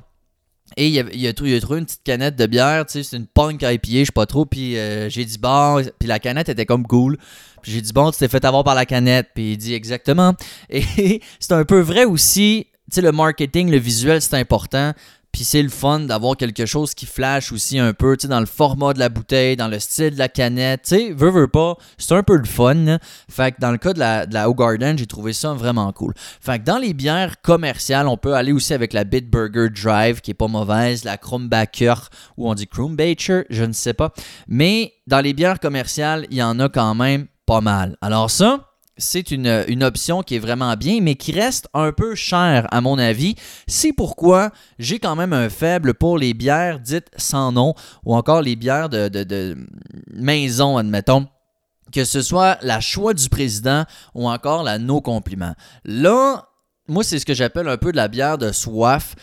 Et 0.78 0.88
il 0.88 1.26
a, 1.26 1.30
a, 1.30 1.34
trouvé 1.34 1.58
une 1.58 1.86
petite 1.86 2.04
canette 2.04 2.36
de 2.36 2.46
bière, 2.46 2.86
tu 2.86 2.94
sais, 2.94 3.04
c'est 3.04 3.18
une 3.18 3.28
punk 3.28 3.62
IPA, 3.62 3.80
je 3.88 4.06
sais 4.06 4.12
pas 4.14 4.26
trop. 4.26 4.46
Puis 4.46 4.78
euh, 4.78 5.10
j'ai 5.10 5.26
dit, 5.26 5.38
bon, 5.38 5.84
puis 5.98 6.08
la 6.08 6.20
canette 6.20 6.50
était 6.50 6.66
comme 6.66 6.86
cool. 6.86 7.18
Puis 7.62 7.72
j'ai 7.72 7.82
dit, 7.82 7.94
bon, 7.94 8.12
tu 8.12 8.20
t'es 8.20 8.28
fait 8.28 8.44
avoir 8.46 8.64
par 8.64 8.76
la 8.76 8.86
canette. 8.86 9.30
Puis 9.34 9.54
il 9.54 9.58
dit, 9.58 9.74
exactement. 9.74 10.36
Et 10.70 11.22
c'est 11.40 11.54
un 11.54 11.66
peu 11.66 11.80
vrai 11.80 12.06
aussi, 12.06 12.68
tu 12.90 12.96
sais, 12.96 13.02
le 13.02 13.12
marketing, 13.12 13.70
le 13.72 13.78
visuel, 13.78 14.22
c'est 14.22 14.36
important. 14.36 14.94
Puis 15.32 15.44
c'est 15.44 15.62
le 15.62 15.70
fun 15.70 16.02
d'avoir 16.02 16.36
quelque 16.38 16.66
chose 16.66 16.94
qui 16.94 17.06
flash 17.06 17.52
aussi 17.52 17.78
un 17.80 17.94
peu, 17.94 18.18
tu 18.18 18.24
sais, 18.24 18.28
dans 18.28 18.40
le 18.40 18.46
format 18.46 18.94
de 18.94 19.00
la 19.00 19.10
bouteille, 19.10 19.56
dans 19.56 19.68
le 19.68 19.80
style 19.80 20.12
de 20.12 20.20
la 20.20 20.28
canette, 20.28 20.84
tu 20.84 20.96
sais, 20.96 21.12
veux, 21.12 21.30
veux 21.30 21.48
pas, 21.48 21.76
c'est 21.98 22.16
un 22.16 22.24
peu 22.24 22.36
le 22.36 22.46
fun. 22.46 22.98
Fait 23.30 23.56
dans 23.60 23.72
le 23.72 23.78
cas 23.78 23.94
de 23.94 24.00
la, 24.00 24.26
de 24.26 24.98
j'ai 24.98 25.06
trouvé 25.06 25.34
ça 25.34 25.54
vraiment 25.54 25.92
cool. 25.94 26.14
Fait 26.42 26.60
que 26.60 26.66
dans 26.66 26.78
les 26.78 26.94
bières 26.94 27.42
commerciales, 27.42 28.08
on 28.08 28.18
peut 28.18 28.34
aller 28.34 28.52
aussi 28.52 28.74
avec 28.74 28.94
la 28.94 29.04
Bitburger 29.04 29.70
Drive, 29.70 30.22
qui 30.22 30.32
est 30.32 30.36
pas 30.36 30.48
mauvaise, 30.48 31.04
la 31.04 31.18
Krumbacher, 31.18 31.94
ou 32.38 32.50
on 32.50 32.54
dit 32.54 32.68
Krumbacher, 32.68 33.46
je 33.50 33.64
ne 33.64 33.74
sais 33.74 33.94
pas. 33.94 34.14
Mais 34.48 34.94
dans 35.08 35.22
les 35.22 35.34
bières 35.34 35.60
commerciales, 35.60 36.26
il 36.32 36.38
y 36.38 36.44
en 36.44 36.60
a 36.60 36.70
quand 36.70 36.96
même 36.96 37.28
pas 37.46 37.62
mal. 37.62 37.98
Alors 38.02 38.30
ça, 38.32 38.69
c'est 39.00 39.32
une, 39.32 39.84
option 39.84 40.22
qui 40.22 40.36
est 40.36 40.40
vraiment 40.40 40.76
bien, 40.76 41.00
mais 41.02 41.16
qui 41.16 41.32
reste 41.32 41.68
un 41.74 41.92
peu 41.92 42.16
chère 42.16 42.68
à 42.72 42.82
mon 42.82 43.00
avis. 43.00 43.36
C'est 43.66 43.94
pourquoi 43.94 44.52
j'ai 44.78 45.00
quand 45.00 45.16
même 45.16 45.34
un 45.34 45.50
faible 45.50 45.94
pour 45.94 46.18
les 46.18 46.34
bières 46.34 46.80
dites 46.80 47.08
sans 47.18 47.52
nom 47.52 47.74
ou 48.06 48.14
encore 48.14 48.42
les 48.42 48.56
bières 48.56 48.90
de, 48.90 49.58
maison, 50.14 50.78
admettons 50.78 51.28
que 51.92 52.06
ce 52.06 52.22
soit 52.22 52.60
la 52.62 52.80
choix 52.82 53.16
du 53.16 53.30
président 53.30 53.84
ou 54.14 54.30
encore 54.30 54.62
la 54.62 54.78
no 54.78 55.02
compliment. 55.02 55.56
Là, 55.86 56.48
moi, 56.88 57.04
c'est 57.04 57.18
ce 57.18 57.26
que 57.26 57.34
j'appelle 57.34 57.68
un 57.68 57.78
peu 57.78 57.92
de 57.92 57.98
la 57.98 58.08
bière 58.08 58.38
de 58.38 58.52
soif. 58.52 59.16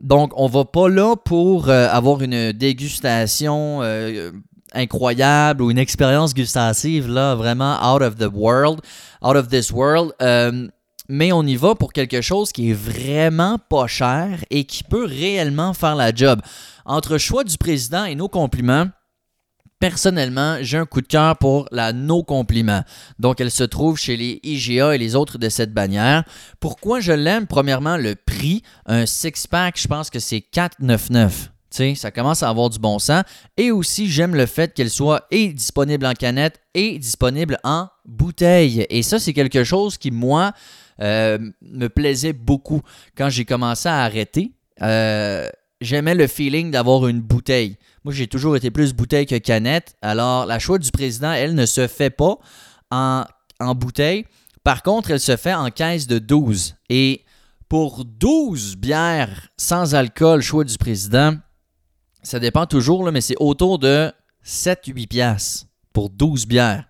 Donc, 0.00 0.32
on 0.34 0.48
va 0.48 0.64
pas 0.64 0.88
là 0.88 1.14
pour 1.14 1.68
euh, 1.68 1.88
avoir 1.88 2.22
une 2.22 2.50
dégustation 2.50 3.82
euh, 3.82 4.32
incroyable 4.74 5.62
ou 5.62 5.70
une 5.70 5.78
expérience 5.78 6.34
gustative 6.34 7.08
là 7.08 7.34
vraiment 7.34 7.78
out 7.82 8.02
of 8.02 8.16
the 8.16 8.28
world, 8.32 8.80
out 9.22 9.36
of 9.36 9.48
this 9.48 9.70
world. 9.70 10.12
Euh, 10.22 10.68
mais 11.08 11.32
on 11.32 11.42
y 11.42 11.56
va 11.56 11.74
pour 11.74 11.92
quelque 11.92 12.20
chose 12.20 12.52
qui 12.52 12.70
est 12.70 12.74
vraiment 12.74 13.58
pas 13.58 13.86
cher 13.86 14.44
et 14.50 14.64
qui 14.64 14.84
peut 14.84 15.06
réellement 15.06 15.72
faire 15.72 15.96
la 15.96 16.14
job. 16.14 16.40
Entre 16.84 17.16
choix 17.16 17.44
du 17.44 17.56
président 17.56 18.04
et 18.04 18.14
nos 18.14 18.28
compliments, 18.28 18.88
personnellement, 19.80 20.58
j'ai 20.60 20.78
un 20.78 20.86
coup 20.86 21.00
de 21.00 21.06
cœur 21.06 21.36
pour 21.38 21.66
la 21.72 21.92
No 21.92 22.22
Compliment. 22.22 22.82
Donc, 23.18 23.40
elle 23.40 23.50
se 23.50 23.64
trouve 23.64 23.98
chez 23.98 24.16
les 24.16 24.40
IGA 24.42 24.94
et 24.94 24.98
les 24.98 25.14
autres 25.14 25.38
de 25.38 25.48
cette 25.48 25.72
bannière. 25.72 26.24
Pourquoi 26.60 27.00
je 27.00 27.12
l'aime? 27.12 27.46
Premièrement, 27.46 27.96
le 27.96 28.14
prix. 28.14 28.62
Un 28.86 29.06
six-pack, 29.06 29.80
je 29.80 29.88
pense 29.88 30.10
que 30.10 30.18
c'est 30.18 30.44
4,99 30.52 31.48
ça 31.70 32.10
commence 32.10 32.42
à 32.42 32.48
avoir 32.48 32.70
du 32.70 32.78
bon 32.78 32.98
sens. 32.98 33.22
Et 33.56 33.70
aussi, 33.70 34.10
j'aime 34.10 34.34
le 34.34 34.46
fait 34.46 34.74
qu'elle 34.74 34.90
soit 34.90 35.26
et 35.30 35.52
disponible 35.52 36.06
en 36.06 36.14
canette 36.14 36.60
et 36.74 36.98
disponible 36.98 37.58
en 37.64 37.88
bouteille. 38.04 38.86
Et 38.90 39.02
ça, 39.02 39.18
c'est 39.18 39.32
quelque 39.32 39.64
chose 39.64 39.98
qui, 39.98 40.10
moi, 40.10 40.52
euh, 41.00 41.38
me 41.62 41.88
plaisait 41.88 42.32
beaucoup. 42.32 42.82
Quand 43.16 43.28
j'ai 43.28 43.44
commencé 43.44 43.88
à 43.88 44.02
arrêter, 44.02 44.52
euh, 44.82 45.48
j'aimais 45.80 46.14
le 46.14 46.26
feeling 46.26 46.70
d'avoir 46.70 47.06
une 47.06 47.20
bouteille. 47.20 47.76
Moi, 48.04 48.14
j'ai 48.14 48.26
toujours 48.26 48.56
été 48.56 48.70
plus 48.70 48.94
bouteille 48.94 49.26
que 49.26 49.36
canette. 49.36 49.94
Alors, 50.02 50.46
la 50.46 50.58
choix 50.58 50.78
du 50.78 50.90
président, 50.90 51.32
elle 51.32 51.54
ne 51.54 51.66
se 51.66 51.86
fait 51.86 52.10
pas 52.10 52.38
en, 52.90 53.24
en 53.60 53.74
bouteille. 53.74 54.24
Par 54.64 54.82
contre, 54.82 55.10
elle 55.10 55.20
se 55.20 55.36
fait 55.36 55.54
en 55.54 55.70
caisse 55.70 56.06
de 56.06 56.18
12. 56.18 56.76
Et 56.88 57.24
pour 57.68 58.04
12 58.04 58.76
bières 58.76 59.48
sans 59.56 59.94
alcool, 59.94 60.40
choix 60.40 60.64
du 60.64 60.76
président, 60.78 61.34
ça 62.22 62.38
dépend 62.38 62.66
toujours, 62.66 63.10
mais 63.10 63.20
c'est 63.20 63.36
autour 63.38 63.78
de 63.78 64.12
7-8 64.44 65.06
piastres 65.06 65.66
pour 65.92 66.10
12 66.10 66.46
bières. 66.46 66.84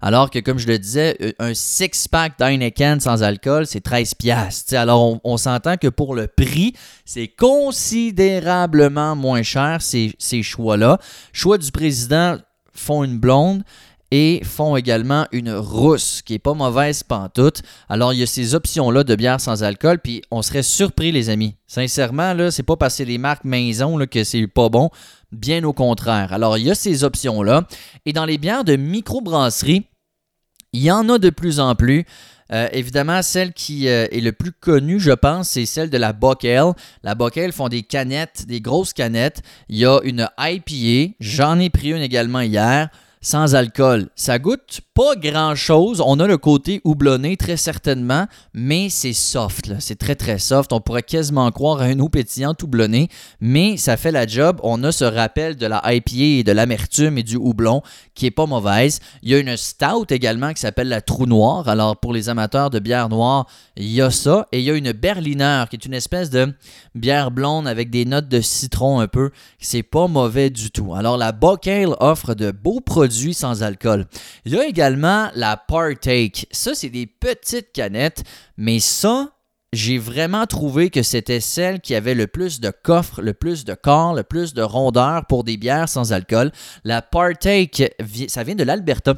Alors 0.00 0.30
que, 0.30 0.38
comme 0.38 0.58
je 0.58 0.66
le 0.66 0.78
disais, 0.78 1.34
un 1.38 1.54
six-pack 1.54 2.38
d'Heineken 2.38 3.00
sans 3.00 3.22
alcool, 3.22 3.66
c'est 3.66 3.80
13 3.80 4.14
piastres. 4.14 4.74
alors, 4.74 5.18
on, 5.24 5.36
s'entend 5.36 5.76
que 5.76 5.88
pour 5.88 6.14
le 6.14 6.26
prix, 6.26 6.74
c'est 7.04 7.28
considérablement 7.28 9.16
moins 9.16 9.42
cher, 9.42 9.80
ces, 9.80 10.14
ces 10.18 10.42
choix-là. 10.42 10.98
Choix 11.32 11.58
du 11.58 11.70
président 11.70 12.36
font 12.74 13.04
une 13.04 13.18
blonde 13.18 13.62
et 14.10 14.40
font 14.44 14.76
également 14.76 15.26
une 15.32 15.52
rousse 15.52 16.22
qui 16.22 16.34
est 16.34 16.38
pas 16.38 16.54
mauvaise 16.54 17.02
pantoute. 17.02 17.62
Alors 17.88 18.12
il 18.12 18.20
y 18.20 18.22
a 18.22 18.26
ces 18.26 18.54
options 18.54 18.90
là 18.90 19.04
de 19.04 19.14
bière 19.14 19.40
sans 19.40 19.62
alcool 19.62 19.98
puis 19.98 20.22
on 20.30 20.42
serait 20.42 20.62
surpris 20.62 21.12
les 21.12 21.28
amis. 21.28 21.56
Sincèrement 21.66 22.34
là, 22.34 22.50
c'est 22.50 22.62
pas 22.62 22.76
parce 22.76 22.98
que 22.98 23.02
les 23.02 23.18
marques 23.18 23.44
maison 23.44 23.96
là, 23.96 24.06
que 24.06 24.24
c'est 24.24 24.46
pas 24.46 24.68
bon, 24.68 24.90
bien 25.32 25.64
au 25.64 25.72
contraire. 25.72 26.32
Alors 26.32 26.56
il 26.58 26.64
y 26.64 26.70
a 26.70 26.74
ces 26.74 27.04
options 27.04 27.42
là 27.42 27.66
et 28.04 28.12
dans 28.12 28.24
les 28.24 28.38
bières 28.38 28.64
de 28.64 28.76
microbrasserie, 28.76 29.86
il 30.72 30.82
y 30.82 30.90
en 30.90 31.08
a 31.08 31.18
de 31.18 31.30
plus 31.30 31.58
en 31.58 31.74
plus. 31.74 32.04
Euh, 32.52 32.68
évidemment, 32.72 33.22
celle 33.22 33.52
qui 33.52 33.88
euh, 33.88 34.06
est 34.12 34.20
le 34.20 34.32
plus 34.32 34.52
connue, 34.52 35.00
je 35.00 35.10
pense, 35.10 35.48
c'est 35.50 35.66
celle 35.66 35.90
de 35.90 35.98
la 35.98 36.12
Bockel. 36.12 36.72
La 37.02 37.14
Bockel 37.14 37.52
font 37.52 37.68
des 37.68 37.82
canettes, 37.82 38.46
des 38.46 38.60
grosses 38.60 38.92
canettes. 38.92 39.42
Il 39.68 39.78
y 39.78 39.86
a 39.86 39.98
une 40.04 40.28
IPA. 40.38 41.14
J'en 41.18 41.58
ai 41.58 41.70
pris 41.70 41.90
une 41.90 42.02
également 42.02 42.40
hier 42.40 42.88
sans 43.20 43.54
alcool. 43.54 44.08
Ça 44.14 44.38
goûte 44.38 44.80
pas 44.96 45.14
grand-chose. 45.14 46.02
On 46.04 46.18
a 46.20 46.26
le 46.26 46.38
côté 46.38 46.80
houblonné, 46.82 47.36
très 47.36 47.58
certainement, 47.58 48.26
mais 48.54 48.88
c'est 48.88 49.12
soft. 49.12 49.74
C'est 49.78 49.98
très, 49.98 50.14
très 50.14 50.38
soft. 50.38 50.72
On 50.72 50.80
pourrait 50.80 51.02
quasiment 51.02 51.50
croire 51.50 51.82
à 51.82 51.84
un 51.84 52.00
eau 52.00 52.08
pétillante 52.08 52.62
houblonné, 52.62 53.10
mais 53.38 53.76
ça 53.76 53.98
fait 53.98 54.10
la 54.10 54.26
job. 54.26 54.58
On 54.62 54.82
a 54.84 54.92
ce 54.92 55.04
rappel 55.04 55.56
de 55.56 55.66
la 55.66 55.82
IPA 55.84 56.38
et 56.38 56.44
de 56.44 56.52
l'amertume 56.52 57.18
et 57.18 57.22
du 57.22 57.36
houblon 57.36 57.82
qui 58.14 58.24
est 58.24 58.30
pas 58.30 58.46
mauvaise. 58.46 59.00
Il 59.22 59.28
y 59.28 59.34
a 59.34 59.38
une 59.38 59.54
stout 59.58 60.06
également 60.08 60.54
qui 60.54 60.62
s'appelle 60.62 60.88
la 60.88 61.02
Trou 61.02 61.26
Noire. 61.26 61.68
Alors, 61.68 61.98
pour 61.98 62.14
les 62.14 62.30
amateurs 62.30 62.70
de 62.70 62.78
bière 62.78 63.10
noire, 63.10 63.46
il 63.76 63.92
y 63.92 64.00
a 64.00 64.10
ça. 64.10 64.46
Et 64.50 64.60
il 64.60 64.64
y 64.64 64.70
a 64.70 64.74
une 64.74 64.92
Berliner 64.92 65.64
qui 65.68 65.76
est 65.76 65.84
une 65.84 65.92
espèce 65.92 66.30
de 66.30 66.54
bière 66.94 67.30
blonde 67.30 67.68
avec 67.68 67.90
des 67.90 68.06
notes 68.06 68.28
de 68.28 68.40
citron 68.40 69.00
un 69.00 69.08
peu. 69.08 69.30
C'est 69.58 69.82
pas 69.82 70.08
mauvais 70.08 70.48
du 70.48 70.70
tout. 70.70 70.94
Alors, 70.94 71.18
la 71.18 71.32
Bocale 71.32 71.94
offre 72.00 72.32
de 72.32 72.50
beaux 72.50 72.80
produits 72.80 73.34
sans 73.34 73.62
alcool. 73.62 74.06
Il 74.46 74.54
y 74.54 74.58
a 74.58 74.64
également 74.64 74.85
la 74.90 75.56
Partake. 75.56 76.46
Ça, 76.50 76.74
c'est 76.74 76.90
des 76.90 77.06
petites 77.06 77.72
canettes, 77.72 78.22
mais 78.56 78.78
ça, 78.78 79.32
j'ai 79.72 79.98
vraiment 79.98 80.46
trouvé 80.46 80.90
que 80.90 81.02
c'était 81.02 81.40
celle 81.40 81.80
qui 81.80 81.94
avait 81.94 82.14
le 82.14 82.26
plus 82.26 82.60
de 82.60 82.70
coffre, 82.70 83.20
le 83.20 83.34
plus 83.34 83.64
de 83.64 83.74
corps, 83.74 84.14
le 84.14 84.22
plus 84.22 84.54
de 84.54 84.62
rondeur 84.62 85.26
pour 85.26 85.44
des 85.44 85.56
bières 85.56 85.88
sans 85.88 86.12
alcool. 86.12 86.52
La 86.84 87.02
Partake, 87.02 87.94
ça 88.28 88.44
vient 88.44 88.54
de 88.54 88.64
l'Alberta. 88.64 89.14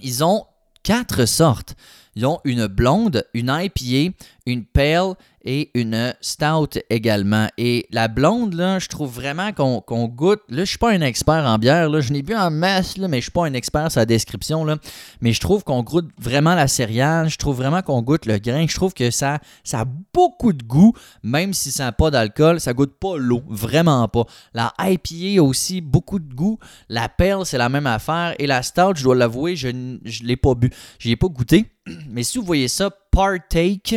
Ils 0.00 0.24
ont 0.24 0.44
quatre 0.82 1.26
sortes. 1.26 1.74
Ils 2.16 2.26
ont 2.26 2.40
une 2.44 2.66
blonde, 2.66 3.24
une 3.34 3.54
IPA, 3.54 4.14
une 4.46 4.64
pale 4.64 5.14
et 5.44 5.70
une 5.74 6.14
stout 6.20 6.78
également. 6.90 7.48
Et 7.56 7.86
la 7.90 8.08
blonde, 8.08 8.54
là, 8.54 8.78
je 8.78 8.88
trouve 8.88 9.12
vraiment 9.12 9.52
qu'on 9.52 10.08
goûte. 10.08 10.40
Là, 10.48 10.64
je 10.64 10.70
suis 10.70 10.78
pas 10.78 10.90
un 10.90 11.00
expert 11.00 11.44
en 11.46 11.58
bière. 11.58 11.88
Là. 11.88 12.00
Je 12.00 12.12
n'ai 12.12 12.22
bu 12.22 12.34
en 12.34 12.50
masse, 12.50 12.96
là, 12.96 13.08
mais 13.08 13.18
je 13.18 13.22
suis 13.22 13.30
pas 13.30 13.46
un 13.46 13.54
expert 13.54 13.90
sur 13.90 14.00
la 14.00 14.06
description. 14.06 14.64
Là. 14.64 14.76
Mais 15.20 15.32
je 15.32 15.40
trouve 15.40 15.64
qu'on 15.64 15.82
goûte 15.82 16.10
vraiment 16.18 16.54
la 16.54 16.68
céréale. 16.68 17.28
Je 17.28 17.38
trouve 17.38 17.56
vraiment 17.56 17.82
qu'on 17.82 18.02
goûte 18.02 18.26
le 18.26 18.38
grain. 18.38 18.66
Je 18.68 18.74
trouve 18.74 18.92
que 18.92 19.10
ça, 19.10 19.38
ça 19.64 19.80
a 19.80 19.84
beaucoup 20.12 20.52
de 20.52 20.62
goût, 20.62 20.92
même 21.22 21.54
si 21.54 21.70
ça 21.70 21.84
n'a 21.84 21.92
pas 21.92 22.10
d'alcool. 22.10 22.60
Ça 22.60 22.72
goûte 22.72 22.94
pas 22.98 23.16
l'eau. 23.16 23.42
Vraiment 23.48 24.06
pas. 24.08 24.24
La 24.54 24.72
IPA 24.78 25.42
aussi, 25.42 25.80
beaucoup 25.80 26.18
de 26.18 26.34
goût. 26.34 26.58
La 26.88 27.08
perle, 27.08 27.46
c'est 27.46 27.58
la 27.58 27.68
même 27.68 27.86
affaire. 27.86 28.34
Et 28.38 28.46
la 28.46 28.62
stout, 28.62 28.96
je 28.96 29.04
dois 29.04 29.14
l'avouer, 29.14 29.56
je 29.56 29.68
ne 29.68 29.98
l'ai 30.22 30.36
pas 30.36 30.54
bu. 30.54 30.70
Je 30.98 31.10
ai 31.10 31.16
pas 31.16 31.28
goûté. 31.28 31.66
Mais 32.08 32.22
si 32.22 32.38
vous 32.38 32.44
voyez 32.44 32.68
ça, 32.68 32.90
Partake, 33.10 33.96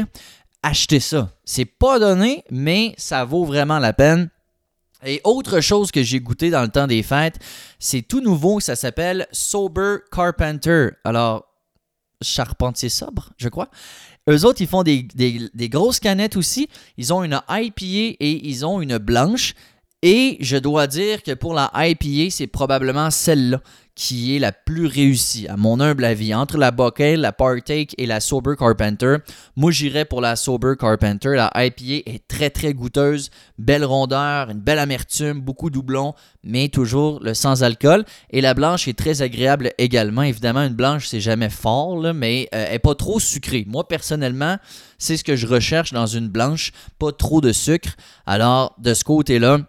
achetez 0.64 1.00
ça. 1.00 1.30
C'est 1.46 1.66
pas 1.66 2.00
donné, 2.00 2.44
mais 2.50 2.96
ça 2.98 3.26
vaut 3.26 3.46
vraiment 3.46 3.80
la 3.80 3.94
peine. 3.94 4.30
Et 5.06 5.20
autre 5.26 5.60
chose 5.60 5.92
que 5.92 6.02
j'ai 6.02 6.22
goûté 6.22 6.50
dans 6.50 6.62
le 6.62 6.70
temps 6.70 6.88
des 6.88 7.04
fêtes, 7.04 7.38
c'est 7.78 8.02
tout 8.02 8.22
nouveau, 8.22 8.60
ça 8.62 8.76
s'appelle 8.76 9.28
Sober 9.34 9.98
Carpenter. 10.12 10.90
Alors, 11.04 11.46
charpentier 12.22 12.90
sobre, 12.90 13.32
je 13.38 13.50
crois. 13.50 13.70
Eux 14.30 14.46
autres, 14.46 14.62
ils 14.62 14.68
font 14.68 14.84
des, 14.84 15.06
des, 15.14 15.70
grosses 15.70 16.00
canettes 16.00 16.38
aussi. 16.38 16.70
Ils 16.98 17.14
ont 17.14 17.24
une 17.24 17.42
IPA 17.50 18.16
et 18.20 18.48
ils 18.48 18.66
ont 18.66 18.80
une 18.80 18.98
blanche. 18.98 19.54
Et 20.02 20.38
je 20.40 20.56
dois 20.56 20.88
dire 20.88 21.24
que 21.24 21.34
pour 21.34 21.54
la 21.54 21.70
IPA, 21.76 22.30
c'est 22.30 22.48
probablement 22.48 23.12
celle-là 23.12 23.62
qui 23.96 24.36
est 24.36 24.40
la 24.40 24.52
plus 24.52 24.88
réussie, 24.88 25.48
à 25.48 25.56
mon 25.56 25.80
humble 25.80 26.04
avis. 26.04 26.34
Entre 26.34 26.58
la 26.58 26.72
Buckale, 26.72 27.22
la 27.22 27.32
Partake 27.32 27.94
et 27.98 28.06
la 28.06 28.20
Sober 28.20 28.56
Carpenter, 28.58 29.18
moi 29.56 29.72
j'irais 29.72 30.06
pour 30.06 30.20
la 30.20 30.36
Sober 30.36 30.74
Carpenter. 30.80 31.36
La 31.36 31.52
IPA 31.56 32.10
est 32.10 32.28
très 32.28 32.50
très 32.50 32.74
goûteuse, 32.74 33.30
belle 33.60 33.86
rondeur, 33.86 34.50
une 34.50 34.60
belle 34.60 34.80
amertume, 34.80 35.42
beaucoup 35.42 35.70
doublon, 35.70 36.14
mais 36.44 36.70
toujours 36.70 37.20
le 37.22 37.34
sans 37.34 37.64
alcool. 37.64 38.04
Et 38.32 38.42
la 38.42 38.54
blanche 38.54 38.88
est 38.88 38.98
très 38.98 39.22
agréable 39.22 39.72
également. 39.78 40.24
Évidemment, 40.24 40.64
une 40.64 40.74
blanche 40.74 41.08
c'est 41.08 41.22
jamais 41.22 41.50
fort, 41.50 42.14
mais 42.14 42.50
euh, 42.54 42.66
elle 42.66 42.74
n'est 42.74 42.80
pas 42.80 42.96
trop 42.96 43.20
sucrée. 43.20 43.64
Moi 43.68 43.88
personnellement, 43.88 44.58
c'est 44.98 45.18
ce 45.18 45.24
que 45.24 45.36
je 45.36 45.46
recherche 45.46 45.94
dans 45.94 46.08
une 46.08 46.30
blanche, 46.30 46.72
pas 46.98 47.12
trop 47.12 47.42
de 47.42 47.52
sucre. 47.52 47.92
Alors 48.26 48.76
de 48.80 48.94
ce 48.94 49.04
côté-là, 49.04 49.60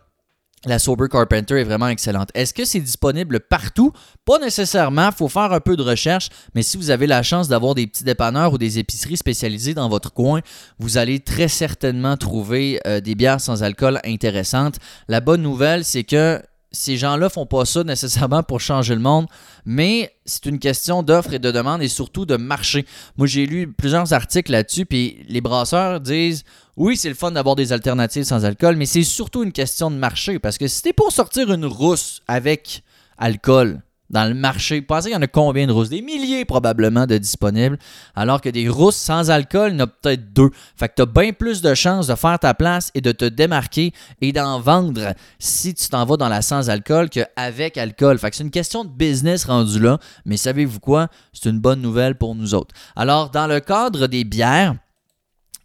la 0.67 0.79
Sober 0.79 1.09
Carpenter 1.11 1.61
est 1.61 1.65
vraiment 1.65 1.89
excellente. 1.89 2.31
Est-ce 2.35 2.55
que 2.55 2.65
c'est 2.65 2.81
disponible 2.81 3.41
partout? 3.41 3.93
Pas 4.25 4.39
nécessairement, 4.39 5.09
il 5.09 5.15
faut 5.15 5.29
faire 5.29 5.53
un 5.53 5.61
peu 5.61 5.77
de 5.77 5.83
recherche, 5.83 6.29
mais 6.55 6.63
si 6.63 6.77
vous 6.77 6.91
avez 6.91 7.07
la 7.07 7.23
chance 7.23 7.49
d'avoir 7.49 7.75
des 7.75 7.87
petits 7.87 8.05
dépanneurs 8.05 8.53
ou 8.53 8.59
des 8.59 8.79
épiceries 8.79 9.17
spécialisées 9.17 9.75
dans 9.75 9.89
votre 9.89 10.13
coin, 10.13 10.41
vous 10.79 10.99
allez 10.99 11.21
très 11.21 11.49
certainement 11.49 12.17
trouver 12.17 12.81
euh, 12.87 13.01
des 13.01 13.15
bières 13.15 13.41
sans 13.41 13.63
alcool 13.63 14.01
intéressantes. 14.05 14.77
La 15.09 15.21
bonne 15.21 15.43
nouvelle, 15.43 15.85
c'est 15.85 16.05
que 16.05 16.41
ces 16.75 16.97
gens-là 16.97 17.31
font 17.31 17.47
pas 17.47 17.65
ça 17.65 17.85
nécessairement 17.85 18.43
pour 18.43 18.61
changer 18.61 18.95
le 18.95 19.01
monde, 19.01 19.27
mais 19.65 20.15
c'est 20.27 20.47
une 20.47 20.59
question 20.59 21.03
d'offre 21.03 21.33
et 21.33 21.39
de 21.39 21.51
demande 21.51 21.83
et 21.83 21.89
surtout 21.89 22.27
de 22.27 22.37
marché. 22.37 22.85
Moi, 23.17 23.27
j'ai 23.27 23.47
lu 23.47 23.73
plusieurs 23.73 24.13
articles 24.13 24.53
là-dessus, 24.53 24.85
puis 24.85 25.25
les 25.29 25.41
brasseurs 25.41 26.01
disent 26.01 26.45
oui, 26.77 26.97
c'est 26.97 27.09
le 27.09 27.15
fun 27.15 27.31
d'avoir 27.31 27.55
des 27.57 27.73
alternatives 27.73 28.25
sans 28.25 28.45
alcool, 28.45 28.77
mais 28.77 28.87
c'est 28.87 29.05
surtout 29.05 29.45
une 29.45 29.53
question 29.53 29.91
de 29.91 29.97
marché 29.97 30.39
parce 30.39 30.59
que 30.59 30.67
si 30.67 30.83
t'es 30.83 30.93
pour 30.93 31.13
sortir 31.13 31.53
une 31.53 31.65
rousse 31.65 32.21
avec 32.27 32.83
alcool, 33.17 33.81
dans 34.15 34.25
le 34.25 34.35
marché. 34.35 34.81
Pensez 34.81 35.09
qu'il 35.09 35.15
y 35.15 35.19
en 35.19 35.23
a 35.23 35.27
combien 35.27 35.67
de 35.67 35.73
rousses? 35.73 35.91
Des 35.91 36.01
milliers 36.01 36.45
probablement 36.45 37.05
de 37.05 37.19
disponibles. 37.19 37.77
Alors 38.15 38.41
que 38.41 38.49
des 38.49 38.69
rousses 38.69 38.97
sans 38.97 39.31
alcool, 39.31 39.73
il 39.73 39.79
y 39.79 39.83
en 39.83 39.85
a 39.85 39.87
peut-être 39.89 40.33
deux. 40.33 40.51
Fait 40.77 40.89
que 40.89 40.95
tu 40.97 41.03
as 41.03 41.07
bien 41.07 41.33
plus 41.33 41.61
de 41.61 41.75
chances 41.75 42.07
de 42.07 42.15
faire 42.15 42.39
ta 42.39 42.55
place 42.55 42.91
et 42.95 43.01
de 43.01 43.13
te 43.13 43.25
démarquer 43.25 43.93
et 44.21 44.33
d'en 44.33 44.61
vendre 44.61 45.15
si 45.39 45.75
tu 45.75 45.89
t'en 45.89 46.07
vas 46.07 46.17
dans 46.17 46.29
la 46.29 46.41
sans 46.41 46.71
alcool 46.71 47.11
qu'avec 47.11 47.77
alcool. 47.77 48.19
Fait 48.19 48.31
que 48.31 48.37
c'est 48.37 48.45
une 48.45 48.51
question 48.51 48.85
de 48.85 48.91
business 48.91 49.45
rendu 49.45 49.81
là. 49.81 49.99
Mais 50.25 50.37
savez-vous 50.37 50.81
quoi? 50.81 51.09
C'est 51.33 51.51
une 51.51 51.59
bonne 51.59 51.83
nouvelle 51.83 52.15
pour 52.15 52.35
nous 52.37 52.55
autres. 52.55 52.75
Alors, 52.95 53.31
dans 53.31 53.49
le 53.49 53.59
cadre 53.59 54.07
des 54.07 54.25
bières, 54.25 54.77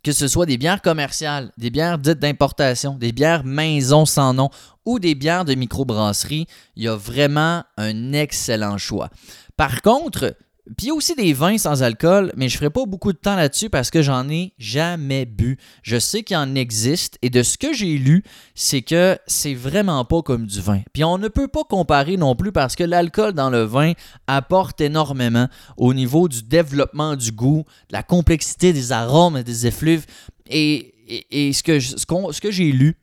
que 0.04 0.12
ce 0.12 0.28
soit 0.28 0.46
des 0.46 0.58
bières 0.58 0.82
commerciales, 0.82 1.52
des 1.58 1.70
bières 1.70 1.98
dites 1.98 2.20
d'importation, 2.20 2.96
des 2.96 3.12
bières 3.12 3.44
maison 3.44 4.06
sans 4.06 4.34
nom 4.34 4.50
ou 4.86 5.00
des 5.00 5.16
bières 5.16 5.46
de 5.46 5.56
microbrasserie, 5.56 6.48
il 6.76 6.84
y 6.84 6.88
a 6.88 6.96
vraiment 6.96 7.64
un 7.78 8.14
excellent 8.14 8.78
choix. 8.78 9.10
Par 9.58 9.82
contre, 9.82 10.36
puis 10.78 10.86
il 10.86 10.88
y 10.90 10.92
a 10.92 10.94
aussi 10.94 11.16
des 11.16 11.34
vins 11.34 11.58
sans 11.58 11.82
alcool, 11.82 12.32
mais 12.36 12.48
je 12.48 12.58
ferai 12.58 12.70
pas 12.70 12.86
beaucoup 12.86 13.12
de 13.12 13.18
temps 13.18 13.36
là-dessus 13.36 13.70
parce 13.70 13.90
que 13.90 14.02
j'en 14.02 14.30
ai 14.30 14.54
jamais 14.60 15.26
bu. 15.26 15.58
Je 15.82 15.98
sais 15.98 16.22
qu'il 16.24 16.38
en 16.38 16.54
existe 16.54 17.18
et 17.22 17.30
de 17.30 17.42
ce 17.42 17.58
que 17.58 17.74
j'ai 17.74 17.98
lu, 17.98 18.24
c'est 18.54 18.84
que 18.84 19.18
c'est 19.26 19.56
vraiment 19.56 20.06
pas 20.06 20.22
comme 20.22 20.46
du 20.46 20.62
vin. 20.62 20.82
Puis 20.94 21.04
on 21.04 21.18
ne 21.18 21.28
peut 21.28 21.48
pas 21.48 21.64
comparer 21.64 22.18
non 22.18 22.36
plus 22.36 22.52
parce 22.52 22.76
que 22.76 22.84
l'alcool 22.84 23.34
dans 23.34 23.50
le 23.50 23.64
vin 23.64 23.94
apporte 24.28 24.80
énormément 24.82 25.48
au 25.78 25.94
niveau 25.94 26.28
du 26.28 26.44
développement 26.44 27.16
du 27.16 27.32
goût, 27.32 27.64
de 27.90 27.94
la 27.94 28.04
complexité 28.04 28.72
des 28.72 28.92
arômes 28.92 29.38
et 29.38 29.44
des 29.44 29.66
effluves. 29.66 30.06
Et, 30.52 30.94
que, 31.66 31.80
ce 31.80 32.42
que 32.42 32.52
j'ai 32.52 32.72
lu, 32.72 32.96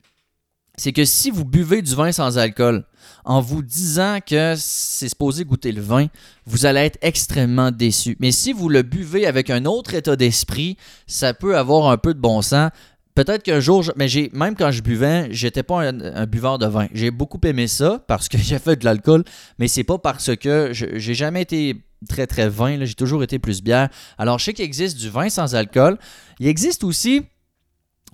c'est 0.76 0.92
que 0.92 1.04
si 1.04 1.30
vous 1.30 1.45
buvez 1.45 1.83
du 1.83 1.95
vin 1.95 2.12
sans 2.12 2.38
alcool 2.38 2.85
en 3.25 3.40
vous 3.40 3.62
disant 3.62 4.18
que 4.25 4.54
c'est 4.56 5.09
supposé 5.09 5.45
goûter 5.45 5.73
le 5.73 5.83
vin, 5.83 6.06
vous 6.45 6.66
allez 6.66 6.80
être 6.80 6.99
extrêmement 7.02 7.71
déçu. 7.71 8.16
Mais 8.21 8.30
si 8.30 8.52
vous 8.52 8.68
le 8.68 8.83
buvez 8.83 9.26
avec 9.26 9.50
un 9.50 9.64
autre 9.64 9.95
état 9.95 10.16
d'esprit, 10.16 10.76
ça 11.06 11.35
peut 11.35 11.56
avoir 11.56 11.90
un 11.90 11.97
peu 11.97 12.14
de 12.14 12.21
bon 12.21 12.42
sens. 12.42 12.71
Peut-être 13.16 13.42
qu'un 13.42 13.61
jour, 13.61 13.83
mais 13.97 14.09
même 14.35 14.54
quand 14.54 14.71
je 14.71 14.83
buvais, 14.83 15.28
j'étais 15.30 15.62
pas 15.62 15.88
un, 15.88 16.26
buveur 16.26 16.59
de 16.59 16.66
vin. 16.66 16.87
J'ai 16.92 17.11
beaucoup 17.11 17.40
aimé 17.45 17.66
ça 17.66 18.04
parce 18.06 18.28
que 18.28 18.37
j'ai 18.38 18.59
fait 18.59 18.76
de 18.76 18.85
l'alcool, 18.85 19.25
mais 19.59 19.68
c'est 19.68 19.85
pas 19.85 19.99
parce 19.99 20.37
que 20.37 20.71
j'ai 20.73 21.14
jamais 21.14 21.42
été 21.42 21.83
très 22.09 22.26
très 22.26 22.50
vin. 22.50 22.85
J'ai 22.85 22.95
toujours 22.95 23.23
été 23.23 23.38
plus 23.38 23.62
bière. 23.62 23.88
Alors 24.18 24.38
je 24.38 24.45
sais 24.45 24.52
qu'il 24.52 24.66
existe 24.66 24.99
du 24.99 25.09
vin 25.09 25.30
sans 25.30 25.54
alcool. 25.54 25.99
Il 26.40 26.47
existe 26.47 26.85
aussi 26.85 27.23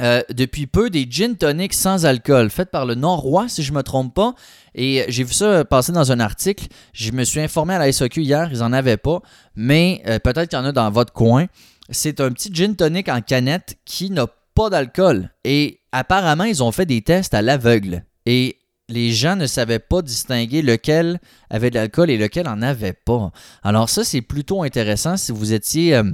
euh, 0.00 0.22
depuis 0.30 0.66
peu 0.66 0.88
des 0.88 1.06
gin 1.08 1.36
tonic 1.36 1.74
sans 1.74 2.06
alcool, 2.06 2.50
faites 2.50 2.70
par 2.70 2.86
le 2.86 2.94
Norrois, 2.94 3.48
si 3.48 3.62
je 3.62 3.72
me 3.72 3.82
trompe 3.82 4.14
pas. 4.14 4.34
Et 4.74 5.04
j'ai 5.08 5.24
vu 5.24 5.34
ça 5.34 5.64
passer 5.64 5.92
dans 5.92 6.12
un 6.12 6.20
article. 6.20 6.66
Je 6.94 7.12
me 7.12 7.24
suis 7.24 7.40
informé 7.40 7.74
à 7.74 7.78
la 7.78 7.92
SOQ 7.92 8.22
hier, 8.22 8.48
ils 8.50 8.60
n'en 8.60 8.72
avaient 8.72 8.96
pas, 8.96 9.20
mais 9.54 10.02
euh, 10.06 10.18
peut-être 10.18 10.48
qu'il 10.48 10.58
y 10.58 10.62
en 10.62 10.64
a 10.64 10.72
dans 10.72 10.90
votre 10.90 11.12
coin. 11.12 11.46
C'est 11.90 12.20
un 12.20 12.30
petit 12.32 12.50
gin 12.52 12.74
tonic 12.74 13.08
en 13.08 13.20
canette 13.20 13.76
qui 13.84 14.10
n'a 14.10 14.26
pas 14.54 14.70
d'alcool. 14.70 15.30
Et 15.44 15.80
apparemment, 15.92 16.44
ils 16.44 16.62
ont 16.62 16.72
fait 16.72 16.86
des 16.86 17.02
tests 17.02 17.34
à 17.34 17.42
l'aveugle. 17.42 18.04
Et 18.24 18.56
les 18.88 19.12
gens 19.12 19.36
ne 19.36 19.46
savaient 19.46 19.78
pas 19.78 20.02
distinguer 20.02 20.62
lequel 20.62 21.20
avait 21.50 21.70
de 21.70 21.76
l'alcool 21.76 22.10
et 22.10 22.16
lequel 22.16 22.48
en 22.48 22.62
avait 22.62 22.92
pas. 22.92 23.30
Alors 23.62 23.88
ça, 23.88 24.04
c'est 24.04 24.22
plutôt 24.22 24.62
intéressant 24.62 25.16
si 25.16 25.32
vous 25.32 25.52
étiez... 25.52 25.96
Euh, 25.96 26.04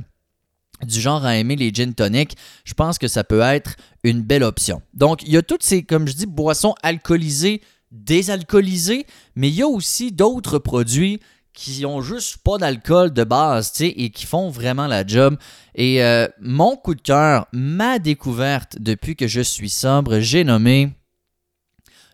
du 0.84 1.00
genre 1.00 1.24
à 1.24 1.36
aimer 1.36 1.56
les 1.56 1.72
gin 1.72 1.94
tonic, 1.94 2.36
je 2.64 2.74
pense 2.74 2.98
que 2.98 3.08
ça 3.08 3.24
peut 3.24 3.40
être 3.40 3.76
une 4.04 4.22
belle 4.22 4.42
option. 4.42 4.82
Donc, 4.94 5.22
il 5.22 5.32
y 5.32 5.36
a 5.36 5.42
toutes 5.42 5.62
ces, 5.62 5.82
comme 5.82 6.06
je 6.06 6.14
dis, 6.14 6.26
boissons 6.26 6.74
alcoolisées, 6.82 7.62
désalcoolisées, 7.90 9.06
mais 9.34 9.48
il 9.48 9.54
y 9.54 9.62
a 9.62 9.68
aussi 9.68 10.12
d'autres 10.12 10.58
produits 10.58 11.20
qui 11.52 11.84
ont 11.84 12.00
juste 12.00 12.38
pas 12.38 12.56
d'alcool 12.56 13.12
de 13.12 13.24
base, 13.24 13.72
tu 13.72 13.78
sais, 13.78 13.88
et 13.88 14.10
qui 14.10 14.26
font 14.26 14.48
vraiment 14.48 14.86
la 14.86 15.04
job. 15.04 15.36
Et 15.74 16.04
euh, 16.04 16.28
mon 16.40 16.76
coup 16.76 16.94
de 16.94 17.00
cœur, 17.00 17.48
ma 17.52 17.98
découverte 17.98 18.76
depuis 18.78 19.16
que 19.16 19.26
je 19.26 19.40
suis 19.40 19.70
sobre, 19.70 20.20
j'ai 20.20 20.44
nommé 20.44 20.92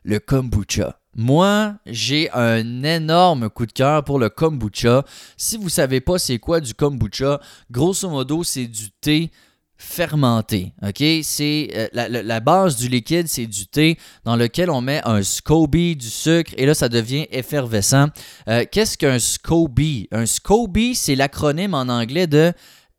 le 0.02 0.18
kombucha. 0.18 0.99
Moi, 1.16 1.75
j'ai 1.87 2.30
un 2.33 2.83
énorme 2.83 3.49
coup 3.49 3.66
de 3.66 3.73
cœur 3.73 4.04
pour 4.04 4.18
le 4.18 4.28
kombucha. 4.28 5.04
Si 5.37 5.56
vous 5.56 5.64
ne 5.64 5.68
savez 5.71 6.00
pas 6.00 6.18
c'est 6.18 6.38
quoi 6.38 6.61
du 6.61 6.75
kombucha, 6.75 7.40
grosso 7.71 8.09
modo, 8.09 8.42
c'est 8.42 8.66
du 8.66 8.90
thé 9.00 9.30
fermenté. 9.76 10.73
OK? 10.83 11.02
C'est 11.23 11.71
euh, 11.75 11.88
la, 11.92 12.40
base 12.40 12.76
du 12.76 12.88
liquide, 12.88 13.28
c'est 13.28 13.47
du 13.47 13.66
thé 13.66 13.99
dans 14.25 14.37
lequel 14.37 14.71
on 14.71 14.80
met 14.80 15.00
un 15.04 15.23
SCOBY, 15.23 15.97
du 15.97 16.09
sucre, 16.09 16.52
et 16.56 16.66
là, 16.66 16.75
ça 16.75 16.88
devient 16.88 17.26
effervescent. 17.30 18.06
Euh, 18.49 18.64
qu'est-ce 18.71 18.97
qu'un 18.97 19.18
SCOBY? 19.18 20.09
Un 20.12 20.26
SCOBY, 20.26 20.94
c'est 20.94 21.14
l'acronyme 21.14 21.75
en 21.75 21.88
anglais 21.88 22.26
de 22.26 22.52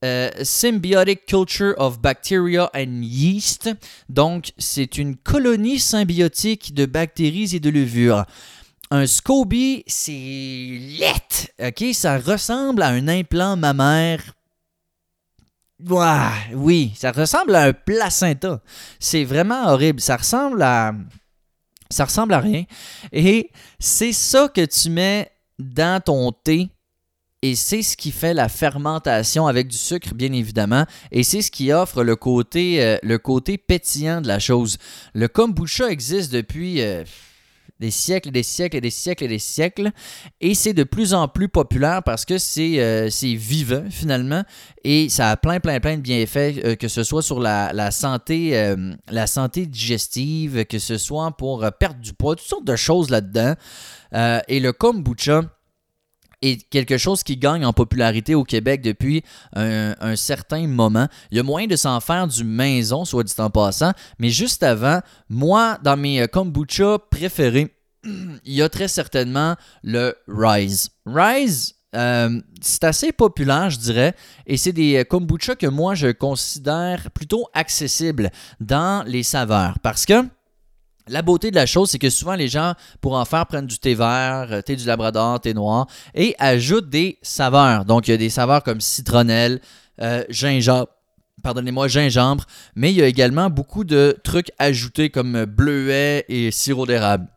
euh, 0.04 0.30
symbiotic 0.44 1.26
Culture 1.26 1.74
of 1.78 2.00
Bacteria 2.00 2.70
and 2.76 3.02
Yeast. 3.02 3.70
Donc, 4.10 4.52
c'est 4.58 4.98
une 4.98 5.16
colonie 5.16 5.80
symbiotique 5.80 6.74
de 6.74 6.86
bactéries 6.86 7.56
et 7.56 7.60
de 7.60 7.70
levures. 7.70 8.26
Un 8.92 9.08
SCOBY, 9.08 9.84
c'est 9.88 10.12
lait. 10.12 11.68
OK? 11.68 11.94
Ça 11.94 12.20
ressemble 12.20 12.84
à 12.84 12.90
un 12.90 13.08
implant 13.08 13.56
mammaire. 13.56 14.34
oui, 16.54 16.94
ça 16.96 17.12
ressemble 17.12 17.56
à 17.56 17.64
un 17.64 17.74
placenta. 17.74 18.62
C'est 19.00 19.24
vraiment 19.24 19.70
horrible. 19.70 20.02
Ça 20.02 20.18
ressemble 20.18 20.62
à. 20.62 20.94
Ça 21.90 22.06
ressemble 22.06 22.34
à 22.34 22.40
rien. 22.40 22.66
Et 23.12 23.50
c'est 23.80 24.14
ça 24.14 24.50
que 24.50 24.66
tu 24.66 24.90
mets 24.90 25.32
dans 25.58 26.02
ton 26.02 26.32
thé 26.32 26.70
et 27.46 27.54
c'est 27.54 27.84
ce 27.84 27.96
qui 27.96 28.10
fait 28.12 28.34
la 28.34 28.50
fermentation 28.50 29.46
avec 29.46 29.68
du 29.68 29.78
sucre, 29.78 30.16
bien 30.16 30.34
évidemment. 30.34 30.86
Et 31.12 31.24
c'est 31.24 31.44
ce 31.44 31.52
qui 31.52 31.72
offre 31.72 32.04
le 32.04 32.16
côté, 32.16 32.84
euh, 32.84 32.98
le 33.04 33.20
côté 33.20 33.60
pétillant 33.60 34.20
de 34.20 34.28
la 34.28 34.40
chose. 34.40 34.80
Le 35.14 35.28
kombucha 35.28 35.92
existe 35.92 36.34
depuis 36.34 36.82
euh, 36.82 37.04
des 37.80 37.92
siècles, 37.92 38.32
des 38.32 38.42
siècles 38.42 38.78
et 38.78 38.82
des 38.82 38.90
siècles 38.90 39.26
et 39.26 39.28
des 39.28 39.38
siècles. 39.38 39.92
Et 40.42 40.56
c'est 40.56 40.74
de 40.74 40.84
plus 40.84 41.14
en 41.14 41.28
plus 41.28 41.48
populaire 41.48 42.02
parce 42.02 42.26
que 42.26 42.40
c'est 42.40 42.80
euh, 42.80 43.10
vivant 43.22 43.84
finalement. 43.92 44.44
Et 44.84 45.08
ça 45.10 45.30
a 45.30 45.38
plein, 45.38 45.60
plein, 45.60 45.80
plein 45.80 45.98
de 45.98 46.02
bienfaits, 46.02 46.76
que 46.78 46.88
ce 46.88 47.04
soit 47.04 47.22
sur 47.22 47.40
la 47.40 47.92
santé, 47.92 48.76
la 49.12 49.28
santé 49.28 49.68
digestive, 49.68 50.66
que 50.66 50.80
ce 50.80 50.98
soit 50.98 51.30
pour 51.38 51.64
perdre 51.80 52.00
du 52.00 52.14
poids, 52.14 52.36
toutes 52.36 52.48
sortes 52.48 52.66
de 52.66 52.76
choses 52.76 53.12
là-dedans. 53.12 53.54
et 54.48 54.60
le 54.60 54.72
kombucha 54.72 55.44
est 56.48 56.70
quelque 56.70 56.98
chose 56.98 57.24
qui 57.24 57.38
gagne 57.38 57.66
en 57.66 57.74
popularité 57.74 58.36
au 58.36 58.44
Québec 58.44 58.82
depuis 58.82 59.24
un, 59.54 60.16
certain 60.16 60.68
moment. 60.68 61.08
Il 61.32 61.38
y 61.38 61.40
a 61.40 61.44
moyen 61.44 61.68
de 61.68 61.76
s'en 61.76 62.00
faire 62.00 62.28
du 62.28 62.44
maison, 62.44 63.06
soit 63.06 63.24
dit 63.24 63.34
en 63.38 63.50
passant, 63.50 63.92
mais 64.20 64.30
juste 64.30 64.64
avant, 64.64 65.02
moi, 65.30 65.78
dans 65.84 65.98
mes 65.98 66.22
euh, 66.22 66.28
kombucha 66.28 67.00
préférés, 67.10 67.76
il 68.04 68.54
y 68.54 68.62
a 68.62 68.70
très 68.70 68.88
certainement 68.88 69.56
le 69.84 70.16
Rise. 70.28 70.90
Rise, 71.06 71.76
euh, 71.96 72.42
c'est 72.62 72.84
assez 72.84 73.12
populaire, 73.12 73.70
je 73.70 73.80
dirais, 73.80 74.16
et 74.46 74.58
c'est 74.58 74.74
des 74.74 74.98
euh, 74.98 75.04
kombucha 75.04 75.56
que 75.56 75.68
moi 75.68 75.96
je 75.96 76.08
considère 76.08 77.12
plutôt 77.12 77.48
accessibles 77.54 78.32
dans 78.60 79.04
les 79.08 79.24
saveurs 79.24 79.80
parce 79.80 80.06
que 80.06 80.24
la 81.08 81.22
beauté 81.22 81.52
de 81.52 81.56
la 81.56 81.66
chose, 81.66 81.90
c'est 81.92 82.00
que 82.00 82.10
souvent 82.10 82.36
les 82.36 82.48
gens, 82.48 82.74
pour 83.02 83.14
en 83.14 83.26
faire, 83.26 83.46
prennent 83.46 83.68
du 83.68 83.78
thé 83.78 83.94
vert, 83.94 84.48
euh, 84.52 84.62
thé 84.62 84.76
du 84.76 84.86
labrador, 84.86 85.40
thé 85.40 85.54
noir, 85.54 85.88
et 86.14 86.36
ajoutent 86.40 86.90
des 86.90 87.20
saveurs. 87.22 87.86
Donc, 87.86 88.08
il 88.08 88.12
y 88.12 88.14
a 88.14 88.18
des 88.18 88.30
saveurs 88.30 88.64
comme 88.64 88.82
citronnelle, 88.82 89.62
euh, 90.02 90.24
gingembre, 90.30 90.88
pardonnez-moi, 91.44 91.88
gingembre, 91.88 92.46
mais 92.76 92.92
il 92.92 92.98
y 92.98 93.02
a 93.02 93.08
également 93.08 93.50
beaucoup 93.50 93.84
de 93.84 94.18
trucs 94.24 94.52
ajoutés 94.58 95.10
comme 95.10 95.46
bleuet 95.46 96.26
et 96.28 96.50
sirop 96.50 96.88
d'érable, 96.88 97.28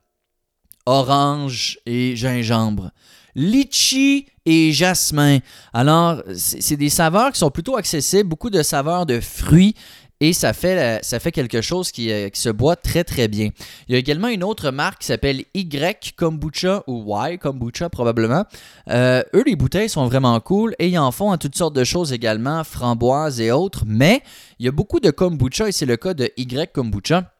orange 0.86 1.78
et 1.84 2.16
gingembre, 2.16 2.90
litchi 3.34 4.26
et 4.46 4.72
jasmin. 4.72 5.40
Alors, 5.74 6.22
c'est 6.34 6.76
des 6.76 6.88
saveurs 6.88 7.32
qui 7.32 7.38
sont 7.38 7.50
plutôt 7.50 7.76
accessibles, 7.76 8.30
beaucoup 8.30 8.48
de 8.48 8.62
saveurs 8.62 9.04
de 9.04 9.20
fruits 9.20 9.74
et 10.20 10.32
ça 10.32 10.52
fait, 10.52 11.32
quelque 11.32 11.60
chose 11.60 11.92
euh, 11.98 12.28
qui, 12.28 12.40
se 12.40 12.48
boit 12.48 12.74
très 12.74 13.04
très 13.04 13.28
bien. 13.28 13.50
Il 13.86 13.92
y 13.92 13.94
a 13.94 13.98
également 13.98 14.28
une 14.28 14.42
autre 14.42 14.70
marque 14.70 15.00
qui 15.00 15.06
s'appelle 15.06 15.44
Y 15.54 16.14
Kombucha 16.16 16.82
ou 16.88 17.14
Y 17.16 17.38
Kombucha 17.38 17.88
probablement. 17.88 18.44
Euh, 18.90 19.22
eux, 19.34 19.44
les 19.46 19.54
bouteilles 19.54 19.88
sont 19.88 20.06
vraiment 20.06 20.38
cool 20.40 20.74
et 20.80 20.88
ils 20.88 20.98
en 20.98 21.12
font 21.12 21.30
à 21.30 21.38
toutes 21.38 21.56
sortes 21.56 21.74
de 21.74 21.84
choses 21.84 22.12
également, 22.12 22.64
framboises 22.64 23.40
et 23.40 23.52
autres. 23.52 23.84
Mais 23.86 24.22
il 24.58 24.66
y 24.66 24.68
a 24.68 24.72
beaucoup 24.72 24.98
de 24.98 25.10
kombucha 25.10 25.68
et 25.68 25.72
c'est 25.72 25.86
le 25.86 25.96
cas 25.96 26.14
de 26.14 26.30
Y 26.36 26.72
Kombucha 26.72 27.32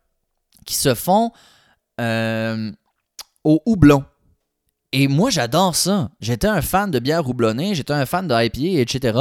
qui 0.64 0.75
se 0.75 0.95
font 0.95 1.33
euh, 2.01 2.71
au 3.43 3.61
houblon. 3.67 4.05
Et 4.92 5.07
moi, 5.07 5.29
j'adore 5.29 5.77
ça. 5.77 6.11
J'étais 6.18 6.46
un 6.46 6.62
fan 6.62 6.90
de 6.90 6.98
bière 6.98 7.29
houblonnée, 7.29 7.74
j'étais 7.74 7.92
un 7.92 8.07
fan 8.07 8.27
de 8.27 8.35
IPA, 8.35 8.81
etc. 8.81 9.18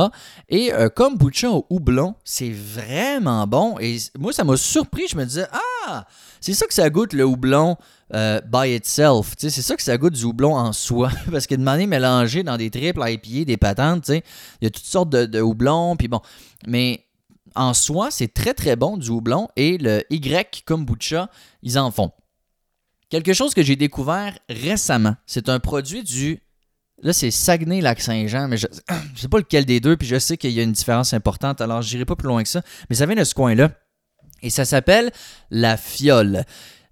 Et 0.48 0.74
euh, 0.74 0.88
comme 0.88 1.18
kombucha 1.18 1.52
au 1.52 1.66
houblon, 1.70 2.16
c'est 2.24 2.52
vraiment 2.52 3.46
bon. 3.48 3.76
Et 3.82 3.98
moi, 4.18 4.32
ça 4.32 4.46
m'a 4.46 4.56
surpris. 4.56 5.08
Je 5.10 5.18
me 5.18 5.26
disais, 5.26 5.46
ah, 5.86 6.06
c'est 6.40 6.54
ça 6.54 6.68
que 6.68 6.74
ça 6.74 6.90
goûte 6.90 7.12
le 7.12 7.26
houblon 7.26 7.76
euh, 8.14 8.40
by 8.42 8.76
itself. 8.76 9.34
C'est 9.38 9.50
ça 9.50 9.76
que 9.76 9.84
ça 9.84 9.98
goûte 9.98 10.14
du 10.14 10.24
houblon 10.24 10.56
en 10.56 10.72
soi. 10.72 11.10
Parce 11.32 11.48
que 11.48 11.56
de 11.56 11.64
manière 11.64 11.88
mélangé 11.88 12.44
dans 12.44 12.56
des 12.56 12.70
triples 12.70 13.02
IPA, 13.06 13.44
des 13.44 13.58
patentes, 13.58 14.08
il 14.08 14.24
y 14.62 14.68
a 14.68 14.70
toutes 14.70 14.86
sortes 14.86 15.10
de, 15.10 15.26
de 15.26 15.42
houblons. 15.42 15.98
Puis 15.98 16.08
bon, 16.08 16.22
mais 16.66 17.04
en 17.56 17.74
soi, 17.74 18.10
c'est 18.10 18.34
très 18.34 18.54
très 18.54 18.78
bon 18.78 18.96
du 18.96 19.10
houblon. 19.10 19.50
Et 19.58 19.78
le 19.78 20.04
Y 20.10 20.64
kombucha, 20.66 21.30
ils 21.62 21.78
en 21.78 21.92
font. 21.92 22.12
Quelque 23.10 23.34
chose 23.34 23.54
que 23.54 23.64
j'ai 23.64 23.78
découvert 23.78 24.38
récemment, 24.50 25.16
c'est 25.26 25.50
un 25.50 25.60
produit 25.60 26.04
du. 26.04 26.42
Là, 27.02 27.14
c'est 27.14 27.32
Saguenay-Lac-Saint-Jean, 27.32 28.48
mais 28.48 28.58
je 28.58 28.68
ne 28.90 29.18
sais 29.18 29.28
pas 29.30 29.38
lequel 29.38 29.66
des 29.66 29.80
deux, 29.80 29.96
puis 29.96 30.08
je 30.08 30.20
sais 30.20 30.36
qu'il 30.36 30.52
y 30.52 30.60
a 30.60 30.64
une 30.64 30.72
différence 30.72 31.14
importante, 31.14 31.62
alors 31.62 31.82
je 31.82 31.94
n'irai 31.94 32.06
pas 32.06 32.16
plus 32.16 32.28
loin 32.28 32.44
que 32.44 32.50
ça. 32.50 32.62
Mais 32.90 32.96
ça 32.96 33.06
vient 33.06 33.16
de 33.16 33.24
ce 33.24 33.36
coin-là. 33.36 33.72
Et 34.42 34.50
ça 34.50 34.66
s'appelle 34.66 35.12
la 35.50 35.78
fiole. 35.78 36.44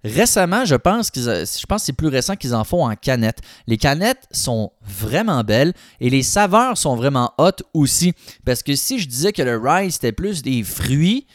Récemment, 0.04 0.64
je 0.64 0.76
pense, 0.76 1.10
je 1.14 1.66
pense 1.66 1.82
que 1.82 1.86
c'est 1.86 1.92
plus 1.92 2.08
récent 2.08 2.36
qu'ils 2.36 2.54
en 2.54 2.64
font 2.64 2.88
en 2.88 2.94
canette. 2.94 3.40
Les 3.66 3.76
canettes 3.76 4.26
sont 4.30 4.72
vraiment 4.82 5.42
belles 5.42 5.72
et 6.00 6.10
les 6.10 6.22
saveurs 6.22 6.78
sont 6.78 6.94
vraiment 6.96 7.32
hautes 7.38 7.64
aussi. 7.74 8.14
Parce 8.44 8.62
que 8.62 8.74
si 8.76 9.00
je 9.00 9.08
disais 9.08 9.32
que 9.32 9.42
le 9.42 9.58
rice 9.58 9.96
était 9.96 10.12
plus 10.12 10.42
des 10.42 10.62
fruits, 10.62 11.26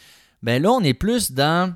ben 0.42 0.62
là, 0.62 0.72
on 0.72 0.80
est 0.80 0.94
plus 0.94 1.32
dans 1.32 1.74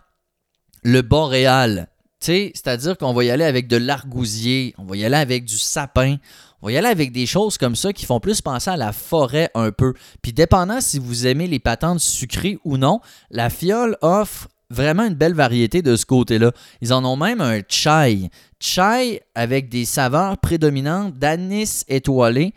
le 0.83 1.03
boréal 1.03 1.89
c'est-à-dire 2.21 2.97
qu'on 2.99 3.13
va 3.13 3.25
y 3.25 3.31
aller 3.31 3.45
avec 3.45 3.69
de 3.69 3.77
l'argousier, 3.77 4.75
on 4.79 4.85
va 4.85 4.97
y 4.97 5.05
aller 5.05 5.17
avec 5.17 5.45
du 5.45 5.59
sapin, 5.59 6.17
on 6.63 6.67
va 6.67 6.73
y 6.73 6.77
aller 6.77 6.89
avec 6.89 7.13
des 7.13 7.27
choses 7.27 7.59
comme 7.59 7.77
ça 7.77 7.93
qui 7.93 8.07
font 8.07 8.21
plus 8.21 8.41
penser 8.41 8.71
à 8.71 8.77
la 8.77 8.93
forêt 8.93 9.51
un 9.55 9.71
peu. 9.71 9.95
Puis 10.23 10.33
dépendant 10.33 10.81
si 10.81 10.99
vous 10.99 11.27
aimez 11.27 11.47
les 11.47 11.59
patentes 11.59 12.01
sucrées 12.01 12.59
ou 12.65 12.79
non, 12.79 13.01
la 13.31 13.51
fiole 13.51 13.97
offre 14.01 14.49
vraiment 14.71 15.05
une 15.05 15.15
belle 15.15 15.35
variété 15.35 15.83
de 15.83 15.95
ce 15.97 16.07
côté-là. 16.07 16.53
Ils 16.81 16.93
en 16.93 17.05
ont 17.05 17.17
même 17.17 17.41
un 17.41 17.61
chai. 17.69 18.31
Chai 18.59 19.21
avec 19.35 19.69
des 19.69 19.85
saveurs 19.85 20.39
prédominantes 20.39 21.15
d'anis 21.15 21.85
étoilé. 21.89 22.53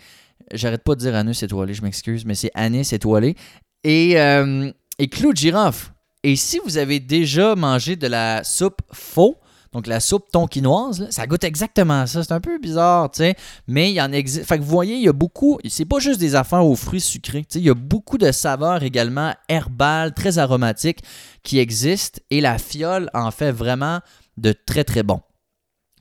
J'arrête 0.54 0.84
pas 0.84 0.96
de 0.96 1.02
dire 1.02 1.16
anis 1.16 1.44
étoilé, 1.44 1.74
je 1.74 1.84
m'excuse, 1.84 2.26
mais 2.26 2.34
c'est 2.34 2.52
anis 2.56 2.92
étoilé. 2.92 3.36
Et, 3.84 4.20
euh, 4.20 4.72
et 4.98 5.08
clou 5.08 5.34
de 5.34 5.38
girofle. 5.38 5.92
Et 6.24 6.36
si 6.36 6.60
vous 6.66 6.78
avez 6.78 7.00
déjà 7.00 7.56
mangé 7.56 7.96
de 7.96 8.08
la 8.08 8.44
soupe 8.44 8.82
faux, 8.92 9.38
donc 9.74 9.88
la 9.88 10.00
soupe 10.00 10.32
tonkinoise, 10.32 11.08
ça 11.10 11.28
goûte 11.28 11.44
exactement 11.44 12.08
ça. 12.08 12.24
C'est 12.24 12.34
un 12.34 12.40
peu 12.40 12.58
bizarre, 12.60 13.12
tu 13.12 13.20
sais, 13.20 13.36
mais 13.68 13.92
il 13.92 13.96
y 13.96 14.02
en 14.02 14.12
existe. 14.12 14.46
Fait 14.46 14.58
que 14.58 14.64
vous 14.64 14.70
voyez, 14.70 14.96
il 14.96 15.04
y 15.04 15.10
a 15.10 15.14
beaucoup, 15.14 15.60
c'est 15.68 15.86
pas 15.86 16.00
juste 16.00 16.20
des 16.20 16.36
affaires 16.36 16.66
aux 16.66 16.76
fruits 16.76 17.02
sucrés, 17.02 17.42
tu 17.42 17.54
sais, 17.54 17.60
il 17.60 17.66
y 17.66 17.70
a 17.70 17.76
beaucoup 17.76 18.18
de 18.18 18.32
saveurs 18.32 18.84
également 18.84 19.34
herbales, 19.48 20.14
très 20.14 20.38
aromatiques 20.38 21.00
qui 21.44 21.60
existent 21.60 22.20
et 22.30 22.42
la 22.42 22.58
fiole 22.58 23.10
en 23.14 23.32
fait 23.32 23.52
vraiment 23.52 24.00
de 24.38 24.54
très 24.54 24.84
très 24.84 25.04
bon. 25.04 25.22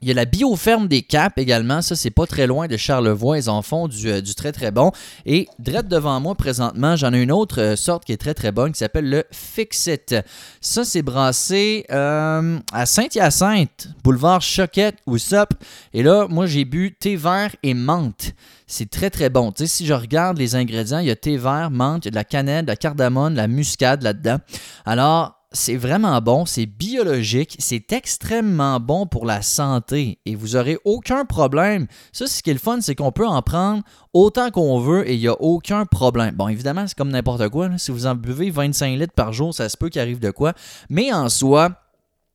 Il 0.01 0.09
y 0.09 0.11
a 0.13 0.15
la 0.15 0.27
bioferme 0.27 0.87
des 0.87 1.03
Caps 1.03 1.37
également. 1.39 1.83
Ça, 1.83 1.97
c'est 1.97 2.11
pas 2.11 2.27
très 2.27 2.47
loin 2.47 2.69
de 2.69 2.77
Charlevoix. 2.77 3.39
Ils 3.39 3.51
en 3.51 3.63
font 3.63 3.89
du, 3.89 4.09
euh, 4.09 4.23
très 4.37 4.53
très 4.53 4.71
bon. 4.71 4.93
Et 5.27 5.49
direct 5.59 5.89
devant 5.89 6.21
moi, 6.21 6.35
présentement, 6.37 6.95
j'en 6.95 7.13
ai 7.13 7.21
une 7.21 7.33
autre 7.33 7.61
euh, 7.61 7.77
sorte 7.77 8.05
qui 8.05 8.13
est 8.13 8.17
très 8.17 8.35
très 8.35 8.53
bonne 8.53 8.73
qui 8.73 8.79
s'appelle 8.79 9.11
le 9.11 9.25
Fixit. 9.33 10.15
Ça, 10.61 10.85
c'est 10.85 11.03
brassé 11.03 11.85
euh, 11.91 12.59
à 12.73 12.87
Saint-Hyacinthe, 12.87 13.89
boulevard 14.05 14.41
Choquette 14.41 14.99
ou 15.07 15.19
SOP. 15.19 15.55
Et 15.93 16.03
là, 16.05 16.29
moi, 16.29 16.47
j'ai 16.47 16.65
bu 16.65 16.95
thé 16.95 17.17
vert 17.17 17.55
et 17.63 17.75
menthe. 17.75 18.35
C'est 18.69 18.91
très 18.91 19.11
très 19.11 19.31
bon. 19.31 19.51
Tu 19.51 19.65
sais, 19.65 19.67
si 19.67 19.87
je 19.87 19.95
regarde 19.95 20.39
les 20.39 20.55
ingrédients, 20.55 20.99
il 20.99 21.07
y 21.07 21.11
a 21.11 21.17
thé 21.17 21.37
vert, 21.37 21.71
menthe, 21.71 22.05
il 22.05 22.09
y 22.09 22.09
a 22.09 22.11
de 22.13 22.17
la 22.17 22.25
cannelle, 22.25 22.67
de 22.67 22.71
la 22.71 22.77
cardamone, 22.77 23.33
de 23.33 23.39
la 23.39 23.49
muscade 23.49 24.03
là-dedans. 24.03 24.39
Alors, 24.85 25.38
c'est 25.53 25.77
vraiment 25.77 26.21
bon, 26.21 26.45
c'est 26.45 26.67
biologique, 26.67 27.57
c'est 27.59 27.93
extrêmement 27.93 28.81
bon 28.81 29.07
pour 29.07 29.25
la 29.25 29.41
santé 29.41 30.19
et 30.27 30.35
vous 30.35 30.49
n'aurez 30.49 30.79
aucun 30.85 31.25
problème. 31.25 31.87
Ça, 32.13 32.27
ce 32.27 32.43
qui 32.43 32.51
est 32.51 32.55
le 32.55 32.59
fun, 32.59 32.81
c'est 32.83 32.95
qu'on 32.95 33.13
peut 33.13 33.27
en 33.27 33.41
prendre 33.41 33.83
autant 34.13 34.51
qu'on 34.51 34.79
veut 34.79 35.09
et 35.09 35.15
il 35.15 35.21
n'y 35.21 35.29
a 35.29 35.41
aucun 35.41 35.87
problème. 35.87 36.35
Bon, 36.35 36.49
évidemment, 36.49 36.87
c'est 36.87 36.97
comme 36.97 37.11
n'importe 37.11 37.49
quoi. 37.49 37.71
Si 37.79 37.91
vous 37.91 38.07
en 38.07 38.15
buvez 38.15 38.51
25 38.51 38.99
litres 38.99 39.15
par 39.15 39.33
jour, 39.33 39.55
ça 39.55 39.71
se 39.71 39.77
peut 39.79 39.89
qu'il 39.89 40.03
arrive 40.03 40.19
de 40.19 40.31
quoi. 40.31 40.53
Mais 40.91 41.13
en 41.15 41.31
soi, 41.31 41.71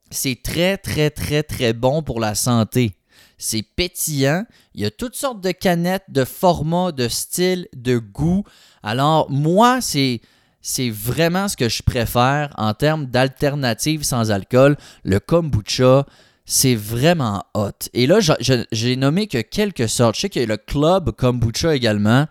c'est 0.10 0.42
très, 0.42 0.78
très, 0.78 1.12
très, 1.12 1.44
très 1.44 1.74
bon 1.74 2.02
pour 2.02 2.20
la 2.20 2.34
santé. 2.34 2.96
C'est 3.38 3.64
pétillant. 3.64 4.46
Il 4.74 4.82
y 4.82 4.86
a 4.86 4.92
toutes 4.92 5.16
sortes 5.16 5.42
de 5.42 5.52
canettes, 5.52 6.06
de 6.10 6.26
formats, 6.26 6.92
de 6.92 7.08
styles, 7.08 7.68
de 7.76 8.00
goûts. 8.00 8.44
Alors, 8.82 9.30
moi, 9.30 9.82
c'est 9.82 10.22
c'est 10.64 10.90
vraiment 10.90 11.48
ce 11.50 11.58
que 11.58 11.70
je 11.70 11.84
préfère 11.84 12.52
en 12.58 12.74
termes 12.74 13.06
d'alternatives 13.06 14.04
sans 14.04 14.32
alcool. 14.32 14.78
Le 15.04 15.20
kombucha, 15.20 16.06
c'est 16.46 16.74
vraiment 16.74 17.44
hot. 17.54 17.72
Et 17.94 18.08
là, 18.08 18.20
j'ai 18.72 18.96
nommé 18.96 19.28
que 19.28 19.42
quelques 19.42 19.90
sortes. 19.90 20.16
Je 20.16 20.22
sais 20.22 20.30
qu'il 20.30 20.42
y 20.42 20.46
a 20.46 20.48
le 20.48 20.58
club 20.58 21.12
kombucha 21.12 21.76
également. 21.76 22.28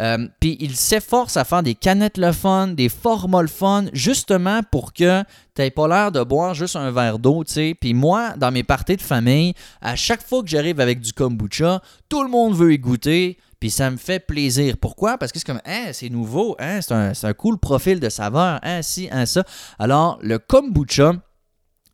Euh, 0.00 0.26
puis 0.40 0.56
il 0.60 0.74
s'efforce 0.74 1.36
à 1.36 1.44
faire 1.44 1.62
des 1.62 1.74
canettes 1.74 2.16
le 2.16 2.32
fun, 2.32 2.68
des 2.68 2.88
formats 2.88 3.42
le 3.42 3.48
fun, 3.48 3.86
justement 3.92 4.60
pour 4.70 4.94
que 4.94 5.22
tu 5.54 5.70
pas 5.70 5.88
l'air 5.88 6.12
de 6.12 6.22
boire 6.22 6.54
juste 6.54 6.76
un 6.76 6.90
verre 6.90 7.18
d'eau, 7.18 7.44
tu 7.44 7.52
sais. 7.52 7.76
Puis 7.78 7.92
moi, 7.92 8.34
dans 8.38 8.50
mes 8.50 8.62
parties 8.62 8.96
de 8.96 9.02
famille, 9.02 9.52
à 9.82 9.96
chaque 9.96 10.26
fois 10.26 10.42
que 10.42 10.48
j'arrive 10.48 10.80
avec 10.80 11.00
du 11.00 11.12
kombucha, 11.12 11.82
tout 12.08 12.22
le 12.22 12.30
monde 12.30 12.54
veut 12.54 12.72
y 12.72 12.78
goûter. 12.78 13.36
Puis 13.62 13.70
ça 13.70 13.92
me 13.92 13.96
fait 13.96 14.18
plaisir. 14.18 14.76
Pourquoi? 14.76 15.18
Parce 15.18 15.30
que 15.30 15.38
c'est 15.38 15.44
comme, 15.44 15.60
hein, 15.64 15.90
c'est 15.92 16.08
nouveau, 16.08 16.56
hein, 16.58 16.80
c'est 16.82 17.24
un, 17.24 17.32
cool 17.32 17.58
profil 17.58 18.00
de 18.00 18.08
saveur, 18.08 18.58
hein, 18.60 18.82
si, 18.82 19.08
hein, 19.12 19.24
ça. 19.24 19.44
Alors, 19.78 20.18
le 20.20 20.40
kombucha, 20.40 21.12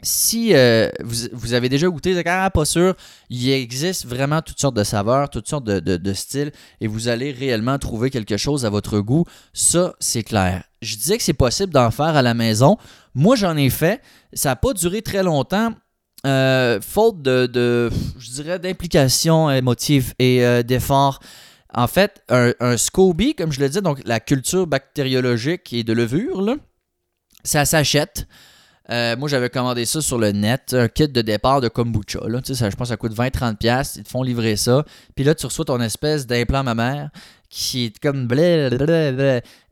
si 0.00 0.54
euh, 0.54 0.88
vous, 1.04 1.52
avez 1.52 1.68
déjà 1.68 1.86
goûté, 1.88 2.14
quand 2.24 2.40
même 2.40 2.50
pas 2.50 2.64
sûr, 2.64 2.94
il 3.28 3.50
existe 3.50 4.06
vraiment 4.06 4.40
toutes 4.40 4.58
sortes 4.58 4.76
de 4.76 4.82
saveurs, 4.82 5.28
toutes 5.28 5.46
sortes 5.46 5.64
de, 5.64 6.12
styles, 6.14 6.52
et 6.80 6.86
vous 6.86 7.08
allez 7.08 7.32
réellement 7.32 7.76
trouver 7.78 8.08
quelque 8.08 8.38
chose 8.38 8.64
à 8.64 8.70
votre 8.70 9.00
goût. 9.00 9.26
Ça, 9.52 9.92
c'est 10.00 10.22
clair. 10.22 10.64
Je 10.80 10.96
disais 10.96 11.18
que 11.18 11.22
c'est 11.22 11.34
possible 11.34 11.74
d'en 11.74 11.90
faire 11.90 12.16
à 12.16 12.22
la 12.22 12.32
maison. 12.32 12.78
Moi, 13.14 13.36
j'en 13.36 13.58
ai 13.58 13.68
fait. 13.68 14.00
Ça 14.32 14.48
n'a 14.48 14.56
pas 14.56 14.72
duré 14.72 15.02
très 15.02 15.22
longtemps. 15.22 15.74
Euh, 16.26 16.80
faute 16.80 17.20
de, 17.20 17.90
je 18.18 18.30
dirais, 18.30 18.58
d'implication 18.58 19.50
émotive 19.50 20.14
et 20.18 20.46
euh, 20.46 20.62
d'effort. 20.62 21.20
En 21.74 21.86
fait, 21.86 22.22
un, 22.28 22.76
SCOBY, 22.76 23.34
comme 23.34 23.52
je 23.52 23.60
le 23.60 23.68
disais, 23.68 23.82
donc 23.82 24.00
la 24.04 24.20
culture 24.20 24.66
bactériologique 24.66 25.72
et 25.72 25.84
de 25.84 25.92
levure, 25.92 26.56
ça 27.44 27.64
s'achète. 27.64 28.26
Euh, 28.90 29.16
moi, 29.18 29.28
j'avais 29.28 29.50
commandé 29.50 29.84
ça 29.84 30.00
sur 30.00 30.18
le 30.18 30.32
net, 30.32 30.72
un 30.72 30.88
kit 30.88 31.08
de 31.08 31.20
départ 31.20 31.60
de 31.60 31.68
kombucha. 31.68 32.20
Là. 32.26 32.40
Ça, 32.42 32.70
je 32.70 32.76
pense 32.76 32.86
que 32.86 32.94
ça 32.94 32.96
coûte 32.96 33.12
20-30$. 33.12 33.98
Ils 33.98 34.02
te 34.02 34.08
font 34.08 34.22
livrer 34.22 34.56
ça. 34.56 34.82
Puis 35.14 35.24
là, 35.24 35.34
tu 35.34 35.44
reçois 35.44 35.66
ton 35.66 35.80
espèce 35.80 36.26
d'implant 36.26 36.64
mammaire 36.64 37.10
qui 37.50 37.86
est 37.86 37.98
comme 37.98 38.26
blé, 38.26 38.68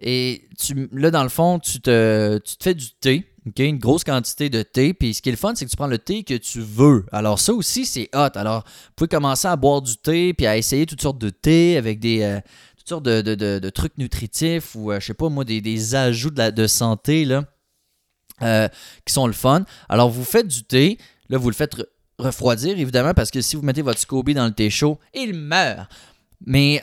Et 0.01 0.49
tu, 0.59 0.89
là, 0.93 1.11
dans 1.11 1.23
le 1.23 1.29
fond, 1.29 1.59
tu 1.59 1.81
te, 1.81 2.39
tu 2.39 2.57
te 2.57 2.65
fais 2.65 2.75
du 2.75 2.91
thé 3.01 3.36
une 3.59 3.79
grosse 3.79 4.05
quantité 4.05 4.49
de 4.51 4.63
thé. 4.63 4.95
Puis 4.95 5.15
ce 5.15 5.23
qui 5.23 5.29
est 5.29 5.33
le 5.33 5.39
fun, 5.39 5.55
c'est 5.55 5.65
que 5.65 5.71
tu 5.71 5.77
prends 5.77 5.87
le 5.87 5.99
thé 5.99 6.25
que 6.25 6.35
tu 6.35 6.61
veux. 6.61 7.07
Alors 7.13 7.39
ça 7.39 7.53
aussi, 7.53 7.87
c'est 7.87 8.09
hot. 8.15 8.31
Alors, 8.35 8.65
vous 8.65 8.93
pouvez 8.97 9.09
commencer 9.09 9.49
à 9.49 9.57
boire 9.57 9.83
du 9.83 9.97
thé, 9.97 10.35
puis 10.35 10.47
à 10.47 10.57
essayer 10.57 10.87
toutes 10.87 11.03
sortes 11.03 11.19
de 11.19 11.31
thé 11.31 11.77
avec 11.77 12.01
des... 12.01 12.23
Euh, 12.23 12.41
toutes 12.79 12.89
sortes 12.89 13.05
de, 13.05 13.71
trucs 13.71 13.99
nutritifs 13.99 14.77
ou, 14.77 14.93
euh, 14.93 15.01
je 15.01 15.07
sais 15.07 15.15
pas 15.15 15.29
moi, 15.29 15.45
des, 15.45 15.95
ajouts 15.97 16.31
de, 16.31 16.51
de 16.51 16.67
santé, 16.69 17.27
euh, 18.43 18.69
qui 19.05 19.13
sont 19.13 19.27
le 19.27 19.33
fun. 19.33 19.65
Alors, 19.89 20.09
vous 20.09 20.23
faites 20.23 20.47
du 20.47 20.63
thé. 20.63 20.99
Là, 21.29 21.37
vous 21.37 21.51
le 21.51 21.57
faites 21.57 21.75
refroidir, 22.21 22.79
évidemment, 22.79 23.13
parce 23.13 23.33
que 23.33 23.41
si 23.41 23.57
vous 23.57 23.63
mettez 23.63 23.83
votre 23.83 23.99
SCOBY 23.99 24.35
dans 24.35 24.47
le 24.47 24.53
thé 24.53 24.71
chaud, 24.71 25.01
il 25.15 25.35
meurt. 25.35 25.91
Mais, 26.47 26.81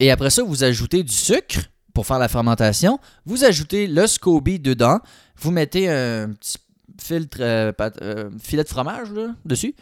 et 0.00 0.10
après 0.10 0.30
ça, 0.30 0.42
vous 0.42 0.64
ajoutez 0.64 1.02
du 1.02 1.12
sucre 1.12 1.60
pour 1.96 2.06
faire 2.06 2.18
la 2.18 2.28
fermentation. 2.28 3.00
Vous 3.24 3.42
ajoutez 3.42 3.86
le 3.86 4.06
SCOBY 4.06 4.58
dedans. 4.58 5.00
Vous 5.38 5.50
mettez 5.50 5.88
un 5.88 6.28
petit 6.28 6.58
filtre, 7.00 7.38
euh, 7.40 7.72
euh, 8.02 8.28
filet 8.38 8.64
de 8.64 8.68
fromage 8.68 9.08
dessus, 9.46 9.74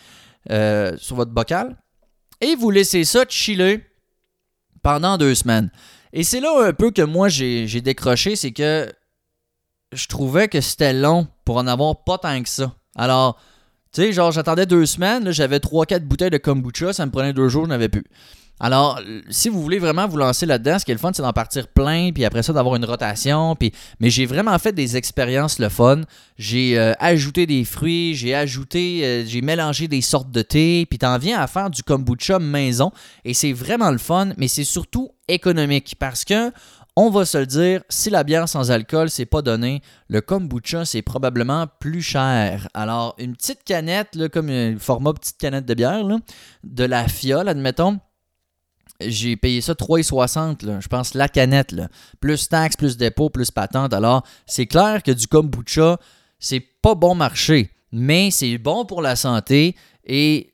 euh, 0.53 0.97
sur 0.97 1.17
votre 1.17 1.33
bocal. 1.33 1.77
Et 2.41 2.55
vous 2.55 2.71
laissez 2.71 3.03
ça 3.03 3.25
chiller 3.29 3.85
pendant 4.81 5.19
deux 5.19 5.35
semaines. 5.35 5.73
Et 6.13 6.23
c'est 6.23 6.39
là 6.39 6.53
un 6.65 6.73
peu 6.73 6.93
que 6.93 7.03
moi 7.03 7.29
j'ai 7.29 7.81
décroché, 7.81 8.37
c'est 8.37 8.53
que 8.53 8.89
je 9.93 10.07
trouvais 10.07 10.47
que 10.47 10.61
c'était 10.61 10.93
long 10.93 11.27
pour 11.45 11.57
en 11.57 11.67
avoir 11.67 12.05
pas 12.05 12.19
tant 12.19 12.41
que 12.41 12.49
ça. 12.49 12.77
Alors, 12.95 13.41
tu 13.93 14.03
sais, 14.03 14.13
genre 14.13 14.31
j'attendais 14.31 14.67
deux 14.67 14.87
semaines, 14.87 15.33
j'avais 15.33 15.59
trois, 15.59 15.85
quatre 15.85 16.05
bouteilles 16.05 16.31
de 16.31 16.39
kombucha, 16.39 16.93
ça 16.93 17.07
me 17.07 17.11
prenait 17.11 17.33
deux 17.33 17.49
jours, 17.49 17.65
je 17.65 17.71
n'avais 17.71 17.89
plus. 17.89 18.05
Alors, 18.61 19.01
si 19.31 19.49
vous 19.49 19.61
voulez 19.61 19.79
vraiment 19.79 20.07
vous 20.07 20.17
lancer 20.17 20.47
là-dedans, 20.47 20.79
ce 20.79 20.85
qui 20.85 20.93
est 20.93 20.95
le 20.95 21.01
fun, 21.01 21.11
c'est 21.13 21.23
d'en 21.23 21.33
partir 21.33 21.67
plein, 21.67 22.13
puis 22.13 22.25
après 22.25 22.43
ça, 22.43 22.53
d'avoir 22.53 22.77
une 22.77 22.85
rotation. 22.85 23.57
Puis... 23.57 23.73
Mais 23.99 24.11
j'ai 24.11 24.27
vraiment 24.27 24.57
fait 24.59 24.73
des 24.73 24.97
expériences 24.97 25.59
le 25.59 25.69
fun. 25.69 26.03
J'ai 26.39 26.79
euh, 26.79 26.93
ajouté 27.01 27.47
des 27.47 27.65
fruits, 27.65 28.15
j'ai 28.15 28.35
ajouté, 28.35 29.05
euh, 29.05 29.25
j'ai 29.27 29.43
mélangé 29.43 29.89
des 29.89 30.01
sortes 30.01 30.31
de 30.31 30.43
thé, 30.43 30.87
puis 30.89 30.99
t'en 30.99 31.19
viens 31.19 31.41
à 31.41 31.47
faire 31.47 31.69
du 31.69 31.83
kombucha 31.83 32.39
maison. 32.39 32.93
Et 33.25 33.35
c'est 33.35 33.53
vraiment 33.53 33.91
le 33.91 33.99
fun, 33.99 34.31
mais 34.37 34.49
c'est 34.49 34.65
surtout 34.65 35.11
économique 35.27 35.97
parce 35.99 36.25
que 36.25 36.53
on 36.97 37.11
va 37.11 37.25
se 37.25 37.39
le 37.39 37.47
dire, 37.47 37.83
si 37.89 38.09
la 38.09 38.23
bière 38.23 38.49
sans 38.49 38.71
alcool, 38.71 39.11
c'est 39.11 39.27
pas 39.27 39.43
donné, 39.43 39.83
le 40.09 40.21
kombucha, 40.21 40.85
c'est 40.85 41.03
probablement 41.03 41.67
plus 41.81 42.03
cher. 42.03 42.69
Alors, 42.73 43.17
une 43.19 43.35
petite 43.35 43.65
canette, 43.65 44.29
comme 44.29 44.49
un 44.49 44.79
format 44.79 45.13
petite 45.13 45.39
canette 45.39 45.67
de 45.67 45.75
bière, 45.75 46.07
de 46.63 46.85
la 46.85 47.09
fiole, 47.09 47.49
admettons, 47.49 47.99
j'ai 49.01 49.37
payé 49.37 49.61
ça 49.61 49.75
3,60, 49.75 50.81
je 50.81 50.89
pense, 50.89 51.15
la 51.15 51.29
canette. 51.29 51.73
Là. 51.73 51.89
Plus 52.21 52.49
taxes, 52.49 52.77
plus 52.77 52.97
dépôt, 52.97 53.31
plus 53.31 53.51
patente. 53.51 53.93
Alors, 53.93 54.25
c'est 54.47 54.67
clair 54.67 55.03
que 55.03 55.11
du 55.11 55.27
kombucha, 55.27 55.99
c'est 56.39 56.61
pas 56.61 56.95
bon 56.95 57.15
marché, 57.15 57.71
mais 57.93 58.31
c'est 58.31 58.59
bon 58.59 58.85
pour 58.85 59.03
la 59.03 59.17
santé 59.17 59.77
et 60.05 60.53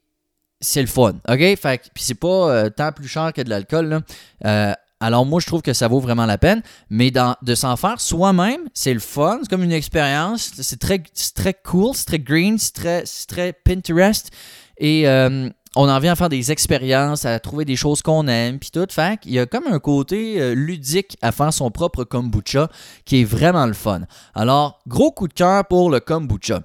c'est 0.61 0.81
le 0.81 0.87
fun. 0.87 1.15
OK? 1.29 1.39
Fait 1.57 1.91
puis 1.95 2.05
c'est 2.05 2.15
pas 2.15 2.51
euh, 2.51 2.71
tant 2.71 2.93
plus 2.93 3.09
cher 3.09 3.33
que 3.33 3.43
de 3.43 3.51
l'alcool. 3.51 4.01
Euh, 4.45 4.73
alors 5.01 5.25
moi, 5.25 5.41
je 5.41 5.47
trouve 5.47 5.63
que 5.63 5.73
ça 5.73 5.89
vaut 5.89 6.01
vraiment 6.01 6.27
la 6.27 6.37
peine, 6.37 6.63
mais 6.91 7.11
de 7.11 7.55
s'en 7.55 7.77
faire 7.77 8.01
soi-même, 8.01 8.69
c'est 8.75 8.93
le 8.93 9.01
fun, 9.01 9.39
c'est 9.43 9.49
comme 9.49 9.63
une 9.63 9.73
expérience, 9.73 10.53
c'est 10.61 10.79
très, 10.79 11.03
très 11.35 11.55
cool, 11.55 11.95
c'est 11.95 12.05
très 12.05 12.19
green, 12.19 12.59
c'est 12.59 12.75
très, 12.75 13.05
très 13.27 13.53
Pinterest. 13.55 14.31
Et 14.77 15.09
euh, 15.09 15.49
on 15.77 15.89
en 15.89 15.99
vient 16.01 16.13
à 16.13 16.17
faire 16.17 16.29
des 16.29 16.51
expériences, 16.51 17.25
à 17.25 17.39
trouver 17.39 17.65
des 17.65 17.77
choses 17.77 18.03
qu'on 18.03 18.27
aime, 18.27 18.59
puis 18.59 18.71
tout. 18.71 18.87
Fait 18.91 19.21
il 19.25 19.33
y 19.33 19.39
a 19.39 19.47
comme 19.47 19.67
un 19.67 19.79
côté 19.79 20.41
euh, 20.41 20.55
ludique 20.55 21.17
à 21.23 21.31
faire 21.31 21.53
son 21.53 21.71
propre 21.71 22.05
kombucha 22.05 22.69
qui 23.05 23.21
est 23.21 23.25
vraiment 23.25 23.67
le 23.67 23.73
fun. 23.73 24.03
Alors, 24.35 24.81
gros 24.89 25.13
coup 25.13 25.29
de 25.29 25.35
cœur 25.35 25.65
pour 25.67 25.91
le 25.91 26.01
kombucha. 26.01 26.63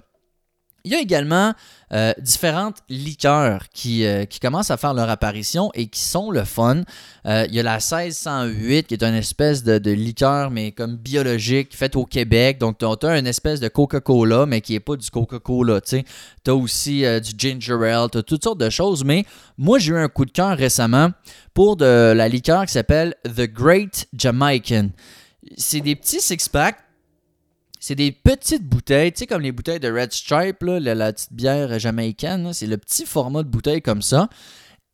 Il 0.85 0.91
y 0.91 0.95
a 0.95 0.99
également 0.99 1.53
euh, 1.93 2.13
différentes 2.19 2.77
liqueurs 2.89 3.69
qui, 3.73 4.05
euh, 4.05 4.25
qui, 4.25 4.39
commencent 4.39 4.69
à 4.69 4.77
faire 4.77 4.93
leur 4.93 5.09
apparition 5.09 5.71
et 5.73 5.87
qui 5.87 6.01
sont 6.01 6.29
le 6.29 6.43
fun. 6.43 6.83
Euh, 7.25 7.45
il 7.49 7.55
y 7.55 7.59
a 7.59 7.63
la 7.63 7.77
1608 7.77 8.85
qui 8.85 8.93
est 8.93 9.03
une 9.03 9.15
espèce 9.15 9.63
de, 9.63 9.91
liqueur, 9.91 10.51
mais 10.51 10.71
comme 10.71 10.95
biologique, 10.95 11.75
faite 11.75 11.95
au 11.95 12.05
Québec. 12.05 12.59
Donc, 12.59 12.77
tu 12.77 12.85
as 12.85 13.17
une 13.17 13.25
espèce 13.25 13.59
de 13.59 13.67
Coca-Cola, 13.67 14.45
mais 14.45 14.61
qui 14.61 14.73
n'est 14.73 14.79
pas 14.79 14.95
du 14.95 15.09
Coca-Cola. 15.09 15.81
Tu 15.81 16.03
as 16.47 16.55
aussi 16.55 17.03
du 17.21 17.31
ginger 17.35 17.83
ale, 17.83 18.09
tu 18.11 18.19
as 18.19 18.23
toutes 18.23 18.43
sortes 18.43 18.59
de 18.59 18.69
choses. 18.69 19.03
Mais 19.03 19.25
moi, 19.57 19.79
j'ai 19.79 19.91
eu 19.93 19.97
un 19.97 20.07
coup 20.07 20.25
de 20.25 20.31
cœur 20.31 20.55
récemment 20.55 21.09
pour 21.55 21.77
de 21.77 22.13
la 22.15 22.29
liqueur 22.29 22.65
qui 22.67 22.73
s'appelle 22.73 23.15
The 23.23 23.51
Great 23.51 24.07
Jamaican. 24.13 24.89
C'est 25.57 25.81
des 25.81 25.95
petits 25.95 26.21
six-packs 26.21 26.84
c'est 27.87 27.93
des 27.93 28.11
petites 28.11 28.63
bouteilles, 28.63 29.11
tu 29.11 29.19
sais, 29.19 29.27
comme 29.27 29.43
les 29.43 29.51
bouteilles 29.51 29.79
de 29.79 29.91
Red 29.91 30.11
Stripe, 30.11 30.63
la, 30.63 31.13
petite 31.13 31.33
bière 31.33 31.77
jamaïcaine. 31.77 32.51
C'est 32.51 32.65
le 32.65 32.79
petit 32.79 33.05
format 33.05 33.43
de 33.43 33.47
bouteille 33.47 33.83
comme 33.83 34.01
ça. 34.01 34.27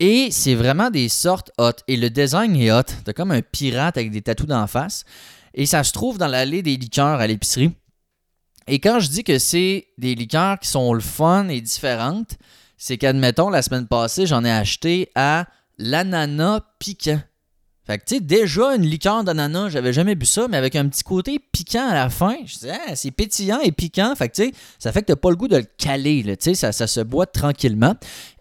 Et 0.01 0.29
c'est 0.29 0.55
vraiment 0.55 0.89
des 0.89 1.07
sortes 1.07 1.51
hot. 1.57 1.71
Et 1.87 1.95
le 1.95 2.09
design 2.09 2.53
est 2.57 2.69
hot. 2.69 2.83
T'as 3.05 3.13
comme 3.13 3.31
un 3.31 3.41
pirate 3.41 3.95
avec 3.95 4.11
des 4.11 4.21
tatous 4.21 4.45
d'en 4.45 4.67
face. 4.67 5.05
Et 5.53 5.65
ça 5.65 5.85
se 5.85 5.93
trouve 5.93 6.17
dans 6.17 6.27
l'allée 6.27 6.63
des 6.63 6.75
liqueurs 6.75 7.21
à 7.21 7.27
l'épicerie. 7.27 7.71
Et 8.67 8.79
quand 8.79 8.99
je 8.99 9.07
dis 9.07 9.23
que 9.23 9.39
c'est 9.39 9.87
des 9.97 10.13
liqueurs 10.13 10.59
qui 10.59 10.67
sont 10.67 10.93
le 10.93 10.99
fun 10.99 11.47
et 11.47 11.61
différentes, 11.61 12.33
c'est 12.75 12.97
qu'admettons, 12.97 13.49
la 13.49 13.61
semaine 13.61 13.87
passée, 13.87 14.25
j'en 14.25 14.43
ai 14.43 14.51
acheté 14.51 15.09
à 15.15 15.47
l'ananas 15.77 16.59
piquant. 16.77 17.21
Fait 17.85 17.97
que, 17.97 18.05
tu 18.05 18.15
sais, 18.15 18.21
déjà, 18.21 18.75
une 18.75 18.85
liqueur 18.85 19.23
d'ananas, 19.23 19.69
j'avais 19.69 19.91
jamais 19.91 20.13
bu 20.15 20.25
ça, 20.25 20.47
mais 20.47 20.57
avec 20.57 20.75
un 20.75 20.87
petit 20.87 21.03
côté 21.03 21.39
piquant 21.39 21.87
à 21.89 21.93
la 21.95 22.09
fin. 22.09 22.35
Je 22.45 22.53
disais, 22.53 22.73
ah, 22.87 22.95
c'est 22.95 23.11
pétillant 23.11 23.59
et 23.59 23.71
piquant. 23.71 24.13
Fait 24.15 24.29
que, 24.29 24.35
tu 24.35 24.43
sais, 24.43 24.53
ça 24.77 24.91
fait 24.91 25.01
que 25.01 25.07
t'as 25.07 25.15
pas 25.15 25.31
le 25.31 25.35
goût 25.35 25.47
de 25.47 25.57
le 25.57 25.65
caler, 25.77 26.23
tu 26.23 26.35
sais, 26.39 26.53
ça, 26.53 26.71
ça 26.71 26.85
se 26.85 27.01
boit 27.01 27.25
tranquillement. 27.25 27.95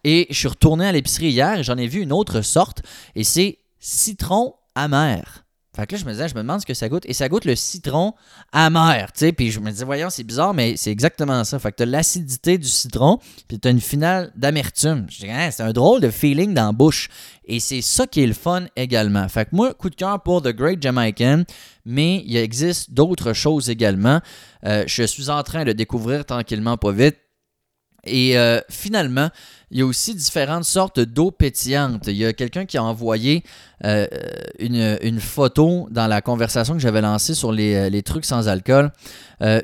Et 0.05 0.27
je 0.31 0.37
suis 0.37 0.49
retourné 0.49 0.87
à 0.87 0.93
l'épicerie 0.93 1.31
hier 1.31 1.59
et 1.59 1.65
j'en 1.65 1.79
ai 1.79 1.87
vu 1.87 2.03
une 2.03 2.13
autre 2.13 2.43
sorte, 2.43 2.83
et 3.15 3.25
c'est 3.25 3.59
citron 3.79 4.55
amer. 4.75 5.45
Fait 5.81 5.87
que 5.87 5.95
là, 5.95 6.01
je 6.03 6.05
me 6.05 6.13
disais, 6.13 6.29
je 6.29 6.35
me 6.35 6.41
demande 6.41 6.61
ce 6.61 6.67
que 6.67 6.75
ça 6.75 6.91
goûte. 6.91 7.05
Et 7.07 7.15
ça 7.15 7.31
goûte 7.31 7.47
le 7.47 7.57
citron 7.57 8.13
amer, 8.53 9.11
tu 9.13 9.21
sais. 9.21 9.33
Puis 9.33 9.51
je 9.51 9.61
me 9.61 9.71
disais, 9.71 9.87
voyons, 9.87 10.11
c'est 10.11 10.25
bizarre, 10.25 10.53
mais 10.53 10.77
c'est 10.77 10.91
exactement 10.91 11.43
ça. 11.43 11.59
Fait 11.59 11.71
que 11.71 11.77
t'as 11.77 11.87
l'acidité 11.87 12.59
du 12.59 12.69
citron, 12.69 13.19
puis 13.49 13.59
t'as 13.59 13.71
une 13.71 13.81
finale 13.81 14.31
d'amertume. 14.37 15.07
Je 15.09 15.21
dis, 15.21 15.31
hein, 15.31 15.49
c'est 15.51 15.63
un 15.63 15.73
drôle 15.73 16.03
de 16.03 16.11
feeling 16.11 16.53
dans 16.53 16.67
la 16.67 16.73
bouche. 16.73 17.09
Et 17.47 17.61
c'est 17.61 17.81
ça 17.81 18.07
qui 18.07 18.23
est 18.23 18.27
le 18.27 18.35
fun 18.35 18.67
également. 18.77 19.27
Fait 19.31 19.47
que 19.47 19.57
moi, 19.57 19.73
coup 19.73 19.89
de 19.89 19.95
cœur 19.95 20.23
pour 20.23 20.43
The 20.43 20.49
Great 20.49 20.83
Jamaican, 20.83 21.45
mais 21.87 22.23
il 22.27 22.37
existe 22.37 22.93
d'autres 22.93 23.33
choses 23.33 23.71
également. 23.71 24.21
Euh, 24.67 24.85
je 24.87 25.05
suis 25.05 25.31
en 25.31 25.43
train 25.43 25.65
de 25.65 25.73
découvrir 25.73 26.27
tranquillement, 26.27 26.77
pas 26.77 26.93
vite. 26.93 27.17
Et 28.05 28.39
euh, 28.39 28.61
finalement, 28.69 29.29
il 29.71 29.79
y 29.79 29.83
a 29.83 29.87
aussi 29.87 30.15
différentes 30.15 30.65
sortes 30.65 31.01
d'eau 31.01 31.31
pétillante. 31.31 32.07
Il 32.07 32.17
y 32.17 32.25
a 32.25 32.33
quelqu'un 32.33 32.67
qui 32.67 32.79
a 32.79 32.83
envoyé 32.83 33.45
euh, 33.85 34.07
une, 34.59 35.21
photo 35.21 35.89
dans 35.91 36.07
la 36.07 36.23
conversation 36.23 36.75
que 36.75 36.81
j'avais 36.81 37.01
lancée 37.01 37.35
sur 37.35 37.53
les, 37.53 37.75
euh, 37.75 38.03
trucs 38.03 38.25
sans 38.25 38.49
alcool. 38.49 38.91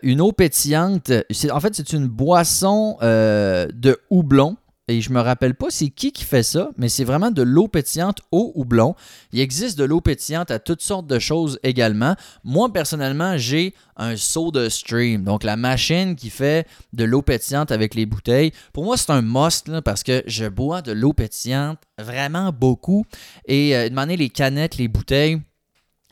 une 0.03 0.21
eau 0.21 0.33
pétillante, 0.33 1.11
en 1.51 1.61
fait, 1.61 1.75
c'est 1.75 1.93
une 1.93 2.07
boisson 2.07 2.99
de 3.03 3.99
houblon 4.11 4.57
et 4.89 5.01
je 5.01 5.13
me 5.13 5.21
rappelle 5.21 5.55
pas 5.55 5.67
c'est 5.71 5.89
qui 5.89 6.13
qui 6.13 6.25
fait 6.25 6.43
ça, 6.43 6.71
mais 6.77 6.89
c'est 6.89 7.05
vraiment 7.05 7.31
de 7.31 7.43
l'eau 7.43 7.67
pétillante 7.67 8.21
au 8.31 8.53
houblon. 8.55 8.95
Il 9.33 9.41
existe 9.41 9.79
de 9.79 9.85
l'eau 9.85 10.01
pétillante 10.01 10.51
à 10.51 10.59
toutes 10.59 10.83
sortes 10.83 11.07
de 11.07 11.19
choses 11.19 11.59
également. 11.63 12.15
Moi, 12.45 12.73
personnellement, 12.73 13.37
j'ai 13.37 13.75
un 13.97 14.17
soda 14.17 14.71
stream, 14.71 15.25
donc 15.25 15.43
la 15.43 15.57
machine 15.57 16.15
qui 16.15 16.31
fait 16.31 16.67
de 16.93 17.05
l'eau 17.05 17.23
pétillante 17.23 17.73
avec 17.73 17.95
les 17.95 18.07
bouteilles. 18.07 18.53
Pour 18.73 18.85
moi, 18.85 18.97
c'est 18.97 19.11
un 19.11 19.23
must 19.23 19.81
parce 19.81 20.03
que 20.03 20.23
je 20.27 20.47
bois 20.47 20.83
de 20.83 20.93
l'eau 20.93 21.13
pétillante 21.13 21.79
vraiment 21.99 22.53
beaucoup. 22.53 23.05
Et 23.47 23.77
euh, 23.77 23.89
demander 23.89 24.17
les 24.17 24.31
canettes, 24.31 24.77
les 24.77 24.89
bouteilles, 24.89 25.41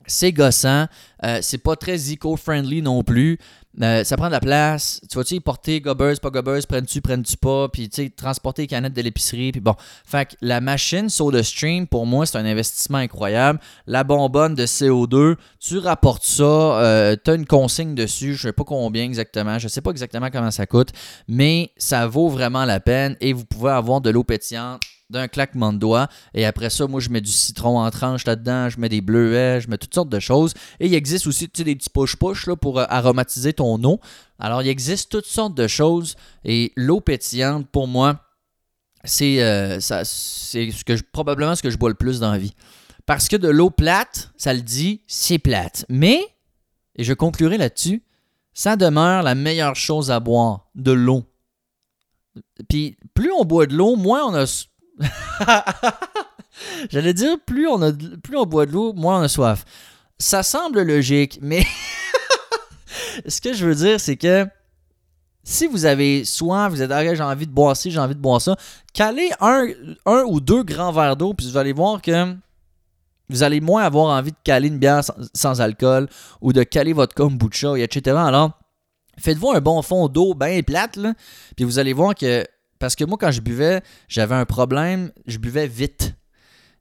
c'est 0.07 0.33
gossant. 0.33 0.87
Euh, 1.25 1.39
c'est 1.41 1.59
pas 1.59 1.77
très 1.77 1.97
eco-friendly 2.13 2.83
non 2.83 3.03
plus. 3.03 3.39
Euh, 3.83 4.05
ça 4.05 4.17
prend 4.17 4.27
de 4.27 4.33
la 4.33 4.41
place. 4.41 5.01
Tu 5.11 5.17
vas-tu 5.17 5.41
porter 5.41 5.81
gobbers, 5.81 6.21
pas 6.21 6.31
gobbers, 6.31 6.65
prennent-tu, 6.69 7.01
prennent-tu 7.01 7.37
pas, 7.37 7.69
puis 7.69 7.89
tu 7.89 8.05
sais, 8.05 8.11
transporter 8.11 8.63
les 8.63 8.69
canettes 8.69 8.93
de 8.93 9.03
l'épicerie, 9.03 9.51
puis 9.51 9.61
bon. 9.61 9.75
Fait 10.05 10.27
que 10.27 10.35
la 10.41 10.61
machine 10.61 11.09
SodaStream, 11.09 11.87
pour 11.87 12.07
moi, 12.07 12.25
c'est 12.27 12.39
un 12.39 12.45
investissement 12.45 12.99
incroyable. 12.99 13.59
La 13.87 14.05
bonbonne 14.05 14.55
de 14.55 14.67
CO2, 14.67 15.37
tu 15.59 15.79
rapportes 15.79 16.25
ça, 16.25 16.45
euh, 16.45 17.17
tu 17.23 17.31
as 17.31 17.35
une 17.35 17.47
consigne 17.47 17.95
dessus, 17.95 18.35
je 18.35 18.43
sais 18.43 18.53
pas 18.53 18.65
combien 18.65 19.03
exactement, 19.03 19.59
je 19.59 19.67
sais 19.67 19.81
pas 19.81 19.91
exactement 19.91 20.31
comment 20.31 20.53
ça 20.53 20.67
coûte, 20.67 20.91
mais 21.27 21.73
ça 21.77 22.07
vaut 22.07 22.29
vraiment 22.29 22.65
la 22.65 22.79
peine 22.79 23.17
et 23.21 23.33
vous 23.33 23.45
pouvez 23.45 23.73
avoir 23.73 24.01
de 24.01 24.11
l'eau 24.11 24.25
pétillante 24.25 24.83
d'un 25.15 25.29
claquement 25.29 25.73
de 25.73 25.79
doigts. 25.79 26.09
Et 26.35 26.45
après 26.45 26.69
ça, 26.69 26.87
moi, 26.87 27.01
je 27.01 27.09
mets 27.09 27.21
du 27.21 27.31
citron 27.31 27.81
en 27.81 27.91
tranche 27.91 28.27
là-dedans, 28.27 28.69
je 28.69 28.79
mets 28.79 28.89
des 28.89 29.01
bleuets, 29.01 29.61
je 29.61 29.69
mets 29.71 29.79
toutes 29.79 29.95
sortes 29.95 30.11
de 30.11 30.21
choses. 30.21 30.53
Et 30.81 30.87
il 30.87 30.95
existe 30.95 31.27
aussi 31.27 31.49
tu 31.49 31.59
sais, 31.59 31.65
des 31.65 31.75
petits 31.75 31.91
push-push 31.91 32.55
pour 32.57 32.79
euh, 32.79 32.85
aromatiser 32.89 33.55
ton 33.55 33.83
eau. 33.85 34.01
Alors, 34.39 34.63
il 34.63 34.69
existe 34.69 35.11
toutes 35.11 35.27
sortes 35.27 35.55
de 35.55 35.67
choses. 35.67 36.17
Et 36.45 36.73
l'eau 36.77 37.01
pétillante, 37.01 37.67
pour 37.69 37.89
moi, 37.89 38.21
c'est 39.05 39.43
euh, 39.43 39.81
ce 39.81 40.83
que 40.85 41.01
probablement 41.13 41.55
ce 41.55 41.63
que 41.63 41.71
je 41.71 41.79
bois 41.79 41.89
le 41.89 41.95
plus 41.95 42.21
dans 42.21 42.33
la 42.33 42.39
vie. 42.39 42.55
Parce 43.07 43.29
que 43.29 43.37
de 43.37 43.49
l'eau 43.49 43.71
plate, 43.71 44.31
ça 44.37 44.55
le 44.55 44.63
dit, 44.63 45.03
c'est 45.07 45.39
plate. 45.39 45.85
Mais, 45.89 46.21
et 46.97 47.05
je 47.05 47.13
conclurai 47.13 47.59
là-dessus, 47.59 48.03
ça 48.55 48.77
demeure 48.77 49.23
la 49.23 49.35
meilleure 49.35 49.77
chose 49.77 50.11
à 50.11 50.21
boire, 50.21 50.71
de 50.75 50.93
l'eau. 50.93 51.25
Puis 52.69 52.97
plus 53.15 53.31
on 53.33 53.45
boit 53.45 53.67
de 53.67 53.75
l'eau, 53.75 53.97
moins 53.97 54.25
on 54.27 54.35
a 54.35 54.67
J'allais 56.91 57.15
dire, 57.15 57.37
plus 57.45 57.67
on, 57.67 57.83
a, 57.83 57.93
plus 57.93 58.37
on 58.37 58.47
boit 58.47 58.67
de 58.67 58.73
l'eau, 58.73 58.93
moins 58.93 59.21
on 59.21 59.23
a 59.23 59.29
soif. 59.29 59.65
Ça 60.19 60.43
semble 60.43 60.83
logique, 60.83 61.39
mais 61.43 61.65
ce 63.27 63.41
que 63.41 63.53
je 63.53 63.67
veux 63.67 63.75
dire, 63.75 64.01
c'est 64.01 64.17
que 64.17 64.47
si 65.43 65.67
vous 65.67 65.85
avez 65.85 66.25
soif, 66.25 66.71
vous 66.71 66.83
êtes 66.83 66.91
ah, 66.91 67.15
j'ai 67.15 67.23
envie 67.23 67.47
de 67.47 67.53
boire 67.53 67.77
ci, 67.77 67.91
j'ai 67.91 67.99
envie 67.99 68.15
de 68.15 68.21
boire 68.21 68.41
ça, 68.41 68.57
calez 68.93 69.31
un, 69.41 69.67
un 70.07 70.23
ou 70.23 70.41
deux 70.41 70.63
grands 70.63 70.93
verres 70.93 71.17
d'eau, 71.17 71.35
puis 71.35 71.47
vous 71.47 71.57
allez 71.57 71.73
voir 71.73 72.01
que 72.01 72.35
vous 73.29 73.43
allez 73.43 73.61
moins 73.61 73.83
avoir 73.85 74.17
envie 74.17 74.33
de 74.33 74.37
caler 74.45 74.69
une 74.69 74.79
bière 74.79 75.03
sans, 75.35 75.61
alcool 75.61 76.09
ou 76.41 76.53
de 76.53 76.63
caler 76.63 76.93
votre 76.93 77.15
kombucha, 77.15 77.77
etc. 77.79 78.17
Alors, 78.19 78.53
faites-vous 79.19 79.51
un 79.51 79.61
bon 79.61 79.83
fond 79.83 80.09
d'eau 80.09 80.35
bien 80.35 80.61
plate, 80.63 80.97
là, 80.97 81.15
puis 81.57 81.65
vous 81.65 81.79
allez 81.79 81.93
voir 81.93 82.15
que 82.15 82.47
parce 82.85 82.97
que 82.97 83.05
moi, 83.05 83.17
quand 83.19 83.31
je 83.31 83.41
buvais, 83.41 83.81
j'avais 84.09 84.35
un 84.35 84.45
problème, 84.45 85.11
je 85.27 85.39
buvais 85.39 85.67
vite. 85.67 86.17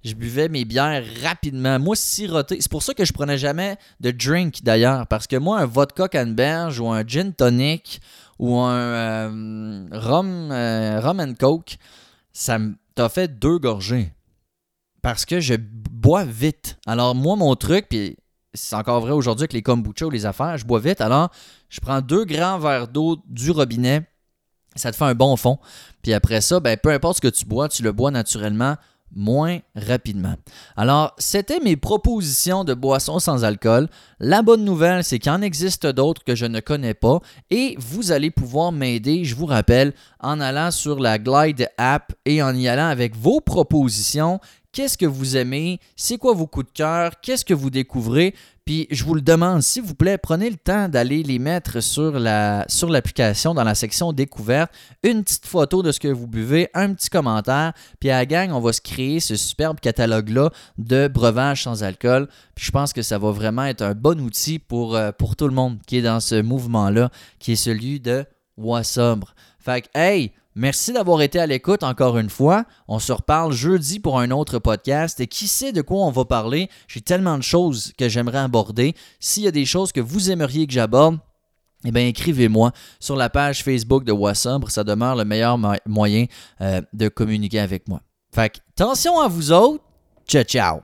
Je 0.03 0.15
buvais 0.15 0.49
mes 0.49 0.65
bières 0.65 1.01
rapidement. 1.23 1.79
Moi, 1.79 1.95
siroté. 1.95 2.57
C'est 2.59 2.69
pour 2.69 2.83
ça 2.83 2.93
que 2.93 3.05
je 3.05 3.13
prenais 3.13 3.37
jamais 3.37 3.77
de 4.01 4.11
drink 4.11 4.63
d'ailleurs. 4.63 5.07
Parce 5.07 5.27
que 5.27 5.37
moi, 5.37 5.59
un 5.59 5.65
vodka 5.65 6.09
canneberge 6.09 6.81
ou 6.81 6.89
un 6.89 7.07
gin 7.07 7.31
tonic 7.31 8.01
ou 8.37 8.57
un 8.59 8.75
euh, 8.75 9.87
rum, 9.93 10.49
euh, 10.51 10.99
rum 10.99 11.21
and 11.21 11.35
coke, 11.39 11.77
ça 12.33 12.57
t'a 12.95 13.07
fait 13.07 13.39
deux 13.39 13.57
gorgées. 13.57 14.11
Parce 15.01 15.23
que 15.23 15.39
je 15.39 15.53
bois 15.57 16.25
vite. 16.25 16.79
Alors, 16.85 17.15
moi, 17.15 17.37
mon 17.37 17.55
truc, 17.55 17.87
puis 17.87 18.17
c'est 18.53 18.75
encore 18.75 18.99
vrai 18.99 19.13
aujourd'hui 19.13 19.43
avec 19.43 19.53
les 19.53 19.61
kombucha 19.61 20.05
ou 20.05 20.09
les 20.09 20.25
affaires, 20.25 20.57
je 20.57 20.65
bois 20.65 20.81
vite. 20.81 20.99
Alors, 20.99 21.29
je 21.69 21.79
prends 21.79 22.01
deux 22.01 22.25
grands 22.25 22.59
verres 22.59 22.89
d'eau 22.89 23.23
du 23.29 23.51
robinet 23.51 24.05
ça 24.75 24.91
te 24.91 24.97
fait 24.97 25.05
un 25.05 25.15
bon 25.15 25.35
fond. 25.35 25.59
Puis 26.01 26.13
après 26.13 26.41
ça, 26.41 26.59
ben, 26.59 26.77
peu 26.77 26.91
importe 26.91 27.17
ce 27.17 27.21
que 27.21 27.27
tu 27.27 27.45
bois, 27.45 27.69
tu 27.69 27.83
le 27.83 27.91
bois 27.91 28.11
naturellement 28.11 28.75
moins 29.15 29.59
rapidement. 29.75 30.35
Alors, 30.75 31.13
c'était 31.17 31.59
mes 31.59 31.75
propositions 31.75 32.63
de 32.63 32.73
boissons 32.73 33.19
sans 33.19 33.43
alcool. 33.43 33.87
La 34.19 34.41
bonne 34.41 34.65
nouvelle, 34.65 35.03
c'est 35.03 35.19
qu'il 35.19 35.31
en 35.31 35.41
existe 35.41 35.85
d'autres 35.85 36.23
que 36.23 36.35
je 36.35 36.45
ne 36.45 36.59
connais 36.59 36.93
pas 36.93 37.19
et 37.51 37.75
vous 37.79 38.11
allez 38.11 38.31
pouvoir 38.31 38.71
m'aider, 38.71 39.23
je 39.23 39.35
vous 39.35 39.45
rappelle, 39.45 39.93
en 40.19 40.39
allant 40.39 40.71
sur 40.71 40.99
la 40.99 41.19
Glide 41.19 41.69
app 41.77 42.13
et 42.25 42.41
en 42.41 42.55
y 42.55 42.67
allant 42.67 42.87
avec 42.87 43.15
vos 43.15 43.41
propositions. 43.41 44.39
Qu'est-ce 44.73 44.97
que 44.97 45.05
vous 45.05 45.37
aimez? 45.37 45.79
C'est 45.95 46.17
quoi 46.17 46.33
vos 46.33 46.47
coups 46.47 46.65
de 46.65 46.71
cœur? 46.71 47.11
Qu'est-ce 47.21 47.45
que 47.45 47.53
vous 47.53 47.69
découvrez? 47.69 48.33
Puis 48.65 48.87
je 48.89 49.03
vous 49.03 49.13
le 49.13 49.21
demande, 49.21 49.61
s'il 49.61 49.83
vous 49.83 49.93
plaît, 49.93 50.17
prenez 50.17 50.49
le 50.49 50.55
temps 50.55 50.89
d'aller 50.89 51.21
les 51.21 51.37
mettre 51.37 51.79
sur, 51.79 52.17
la, 52.17 52.65
sur 52.67 52.89
l'application 52.89 53.53
dans 53.53 53.63
la 53.63 53.75
section 53.75 54.13
découverte. 54.13 54.71
Une 55.03 55.23
petite 55.23 55.45
photo 55.45 55.83
de 55.83 55.91
ce 55.91 55.99
que 55.99 56.07
vous 56.07 56.25
buvez, 56.25 56.69
un 56.73 56.91
petit 56.95 57.11
commentaire. 57.11 57.73
Puis 57.99 58.09
à 58.09 58.17
la 58.17 58.25
gang, 58.25 58.51
on 58.51 58.61
va 58.61 58.73
se 58.73 58.81
créer 58.81 59.19
ce 59.19 59.35
superbe 59.35 59.79
catalogue-là 59.79 60.49
de 60.79 61.07
breuvages 61.07 61.65
sans 61.65 61.83
alcool. 61.83 62.27
Puis 62.55 62.65
je 62.65 62.71
pense 62.71 62.93
que 62.93 63.03
ça 63.03 63.19
va 63.19 63.29
vraiment 63.29 63.65
être 63.65 63.83
un 63.83 63.93
bon 63.93 64.19
outil 64.21 64.57
pour, 64.57 64.95
euh, 64.95 65.11
pour 65.11 65.35
tout 65.35 65.47
le 65.47 65.53
monde 65.53 65.77
qui 65.85 65.97
est 65.97 66.01
dans 66.01 66.19
ce 66.19 66.41
mouvement-là, 66.41 67.11
qui 67.37 67.51
est 67.51 67.57
celui 67.57 67.99
de 67.99 68.25
Bois 68.57 68.83
sobre. 68.83 69.35
Fait 69.59 69.81
que, 69.81 69.87
hey, 69.93 70.31
Merci 70.55 70.93
d'avoir 70.93 71.21
été 71.21 71.39
à 71.39 71.47
l'écoute 71.47 71.83
encore 71.83 72.17
une 72.17 72.29
fois. 72.29 72.65
On 72.87 72.99
se 72.99 73.11
reparle 73.11 73.53
jeudi 73.53 73.99
pour 73.99 74.19
un 74.19 74.29
autre 74.31 74.59
podcast 74.59 75.19
et 75.19 75.27
qui 75.27 75.47
sait 75.47 75.71
de 75.71 75.81
quoi 75.81 76.05
on 76.05 76.11
va 76.11 76.25
parler? 76.25 76.69
J'ai 76.87 77.01
tellement 77.01 77.37
de 77.37 77.43
choses 77.43 77.91
que 77.97 78.07
j'aimerais 78.07 78.39
aborder. 78.39 78.93
S'il 79.19 79.43
y 79.43 79.47
a 79.47 79.51
des 79.51 79.65
choses 79.65 79.91
que 79.91 80.01
vous 80.01 80.29
aimeriez 80.29 80.67
que 80.67 80.73
j'aborde, 80.73 81.17
eh 81.85 81.91
bien, 81.91 82.07
écrivez-moi 82.07 82.71
sur 82.99 83.15
la 83.15 83.29
page 83.29 83.63
Facebook 83.63 84.03
de 84.03 84.11
Wassobre. 84.11 84.69
Ça 84.69 84.83
demeure 84.83 85.15
le 85.15 85.25
meilleur 85.25 85.57
moyen 85.85 86.25
euh, 86.61 86.81
de 86.93 87.07
communiquer 87.09 87.59
avec 87.59 87.87
moi. 87.87 88.01
Fait 88.33 88.49
que, 88.49 88.59
attention 88.69 89.19
à 89.19 89.27
vous 89.27 89.51
autres. 89.51 89.83
Ciao, 90.27 90.43
ciao. 90.43 90.81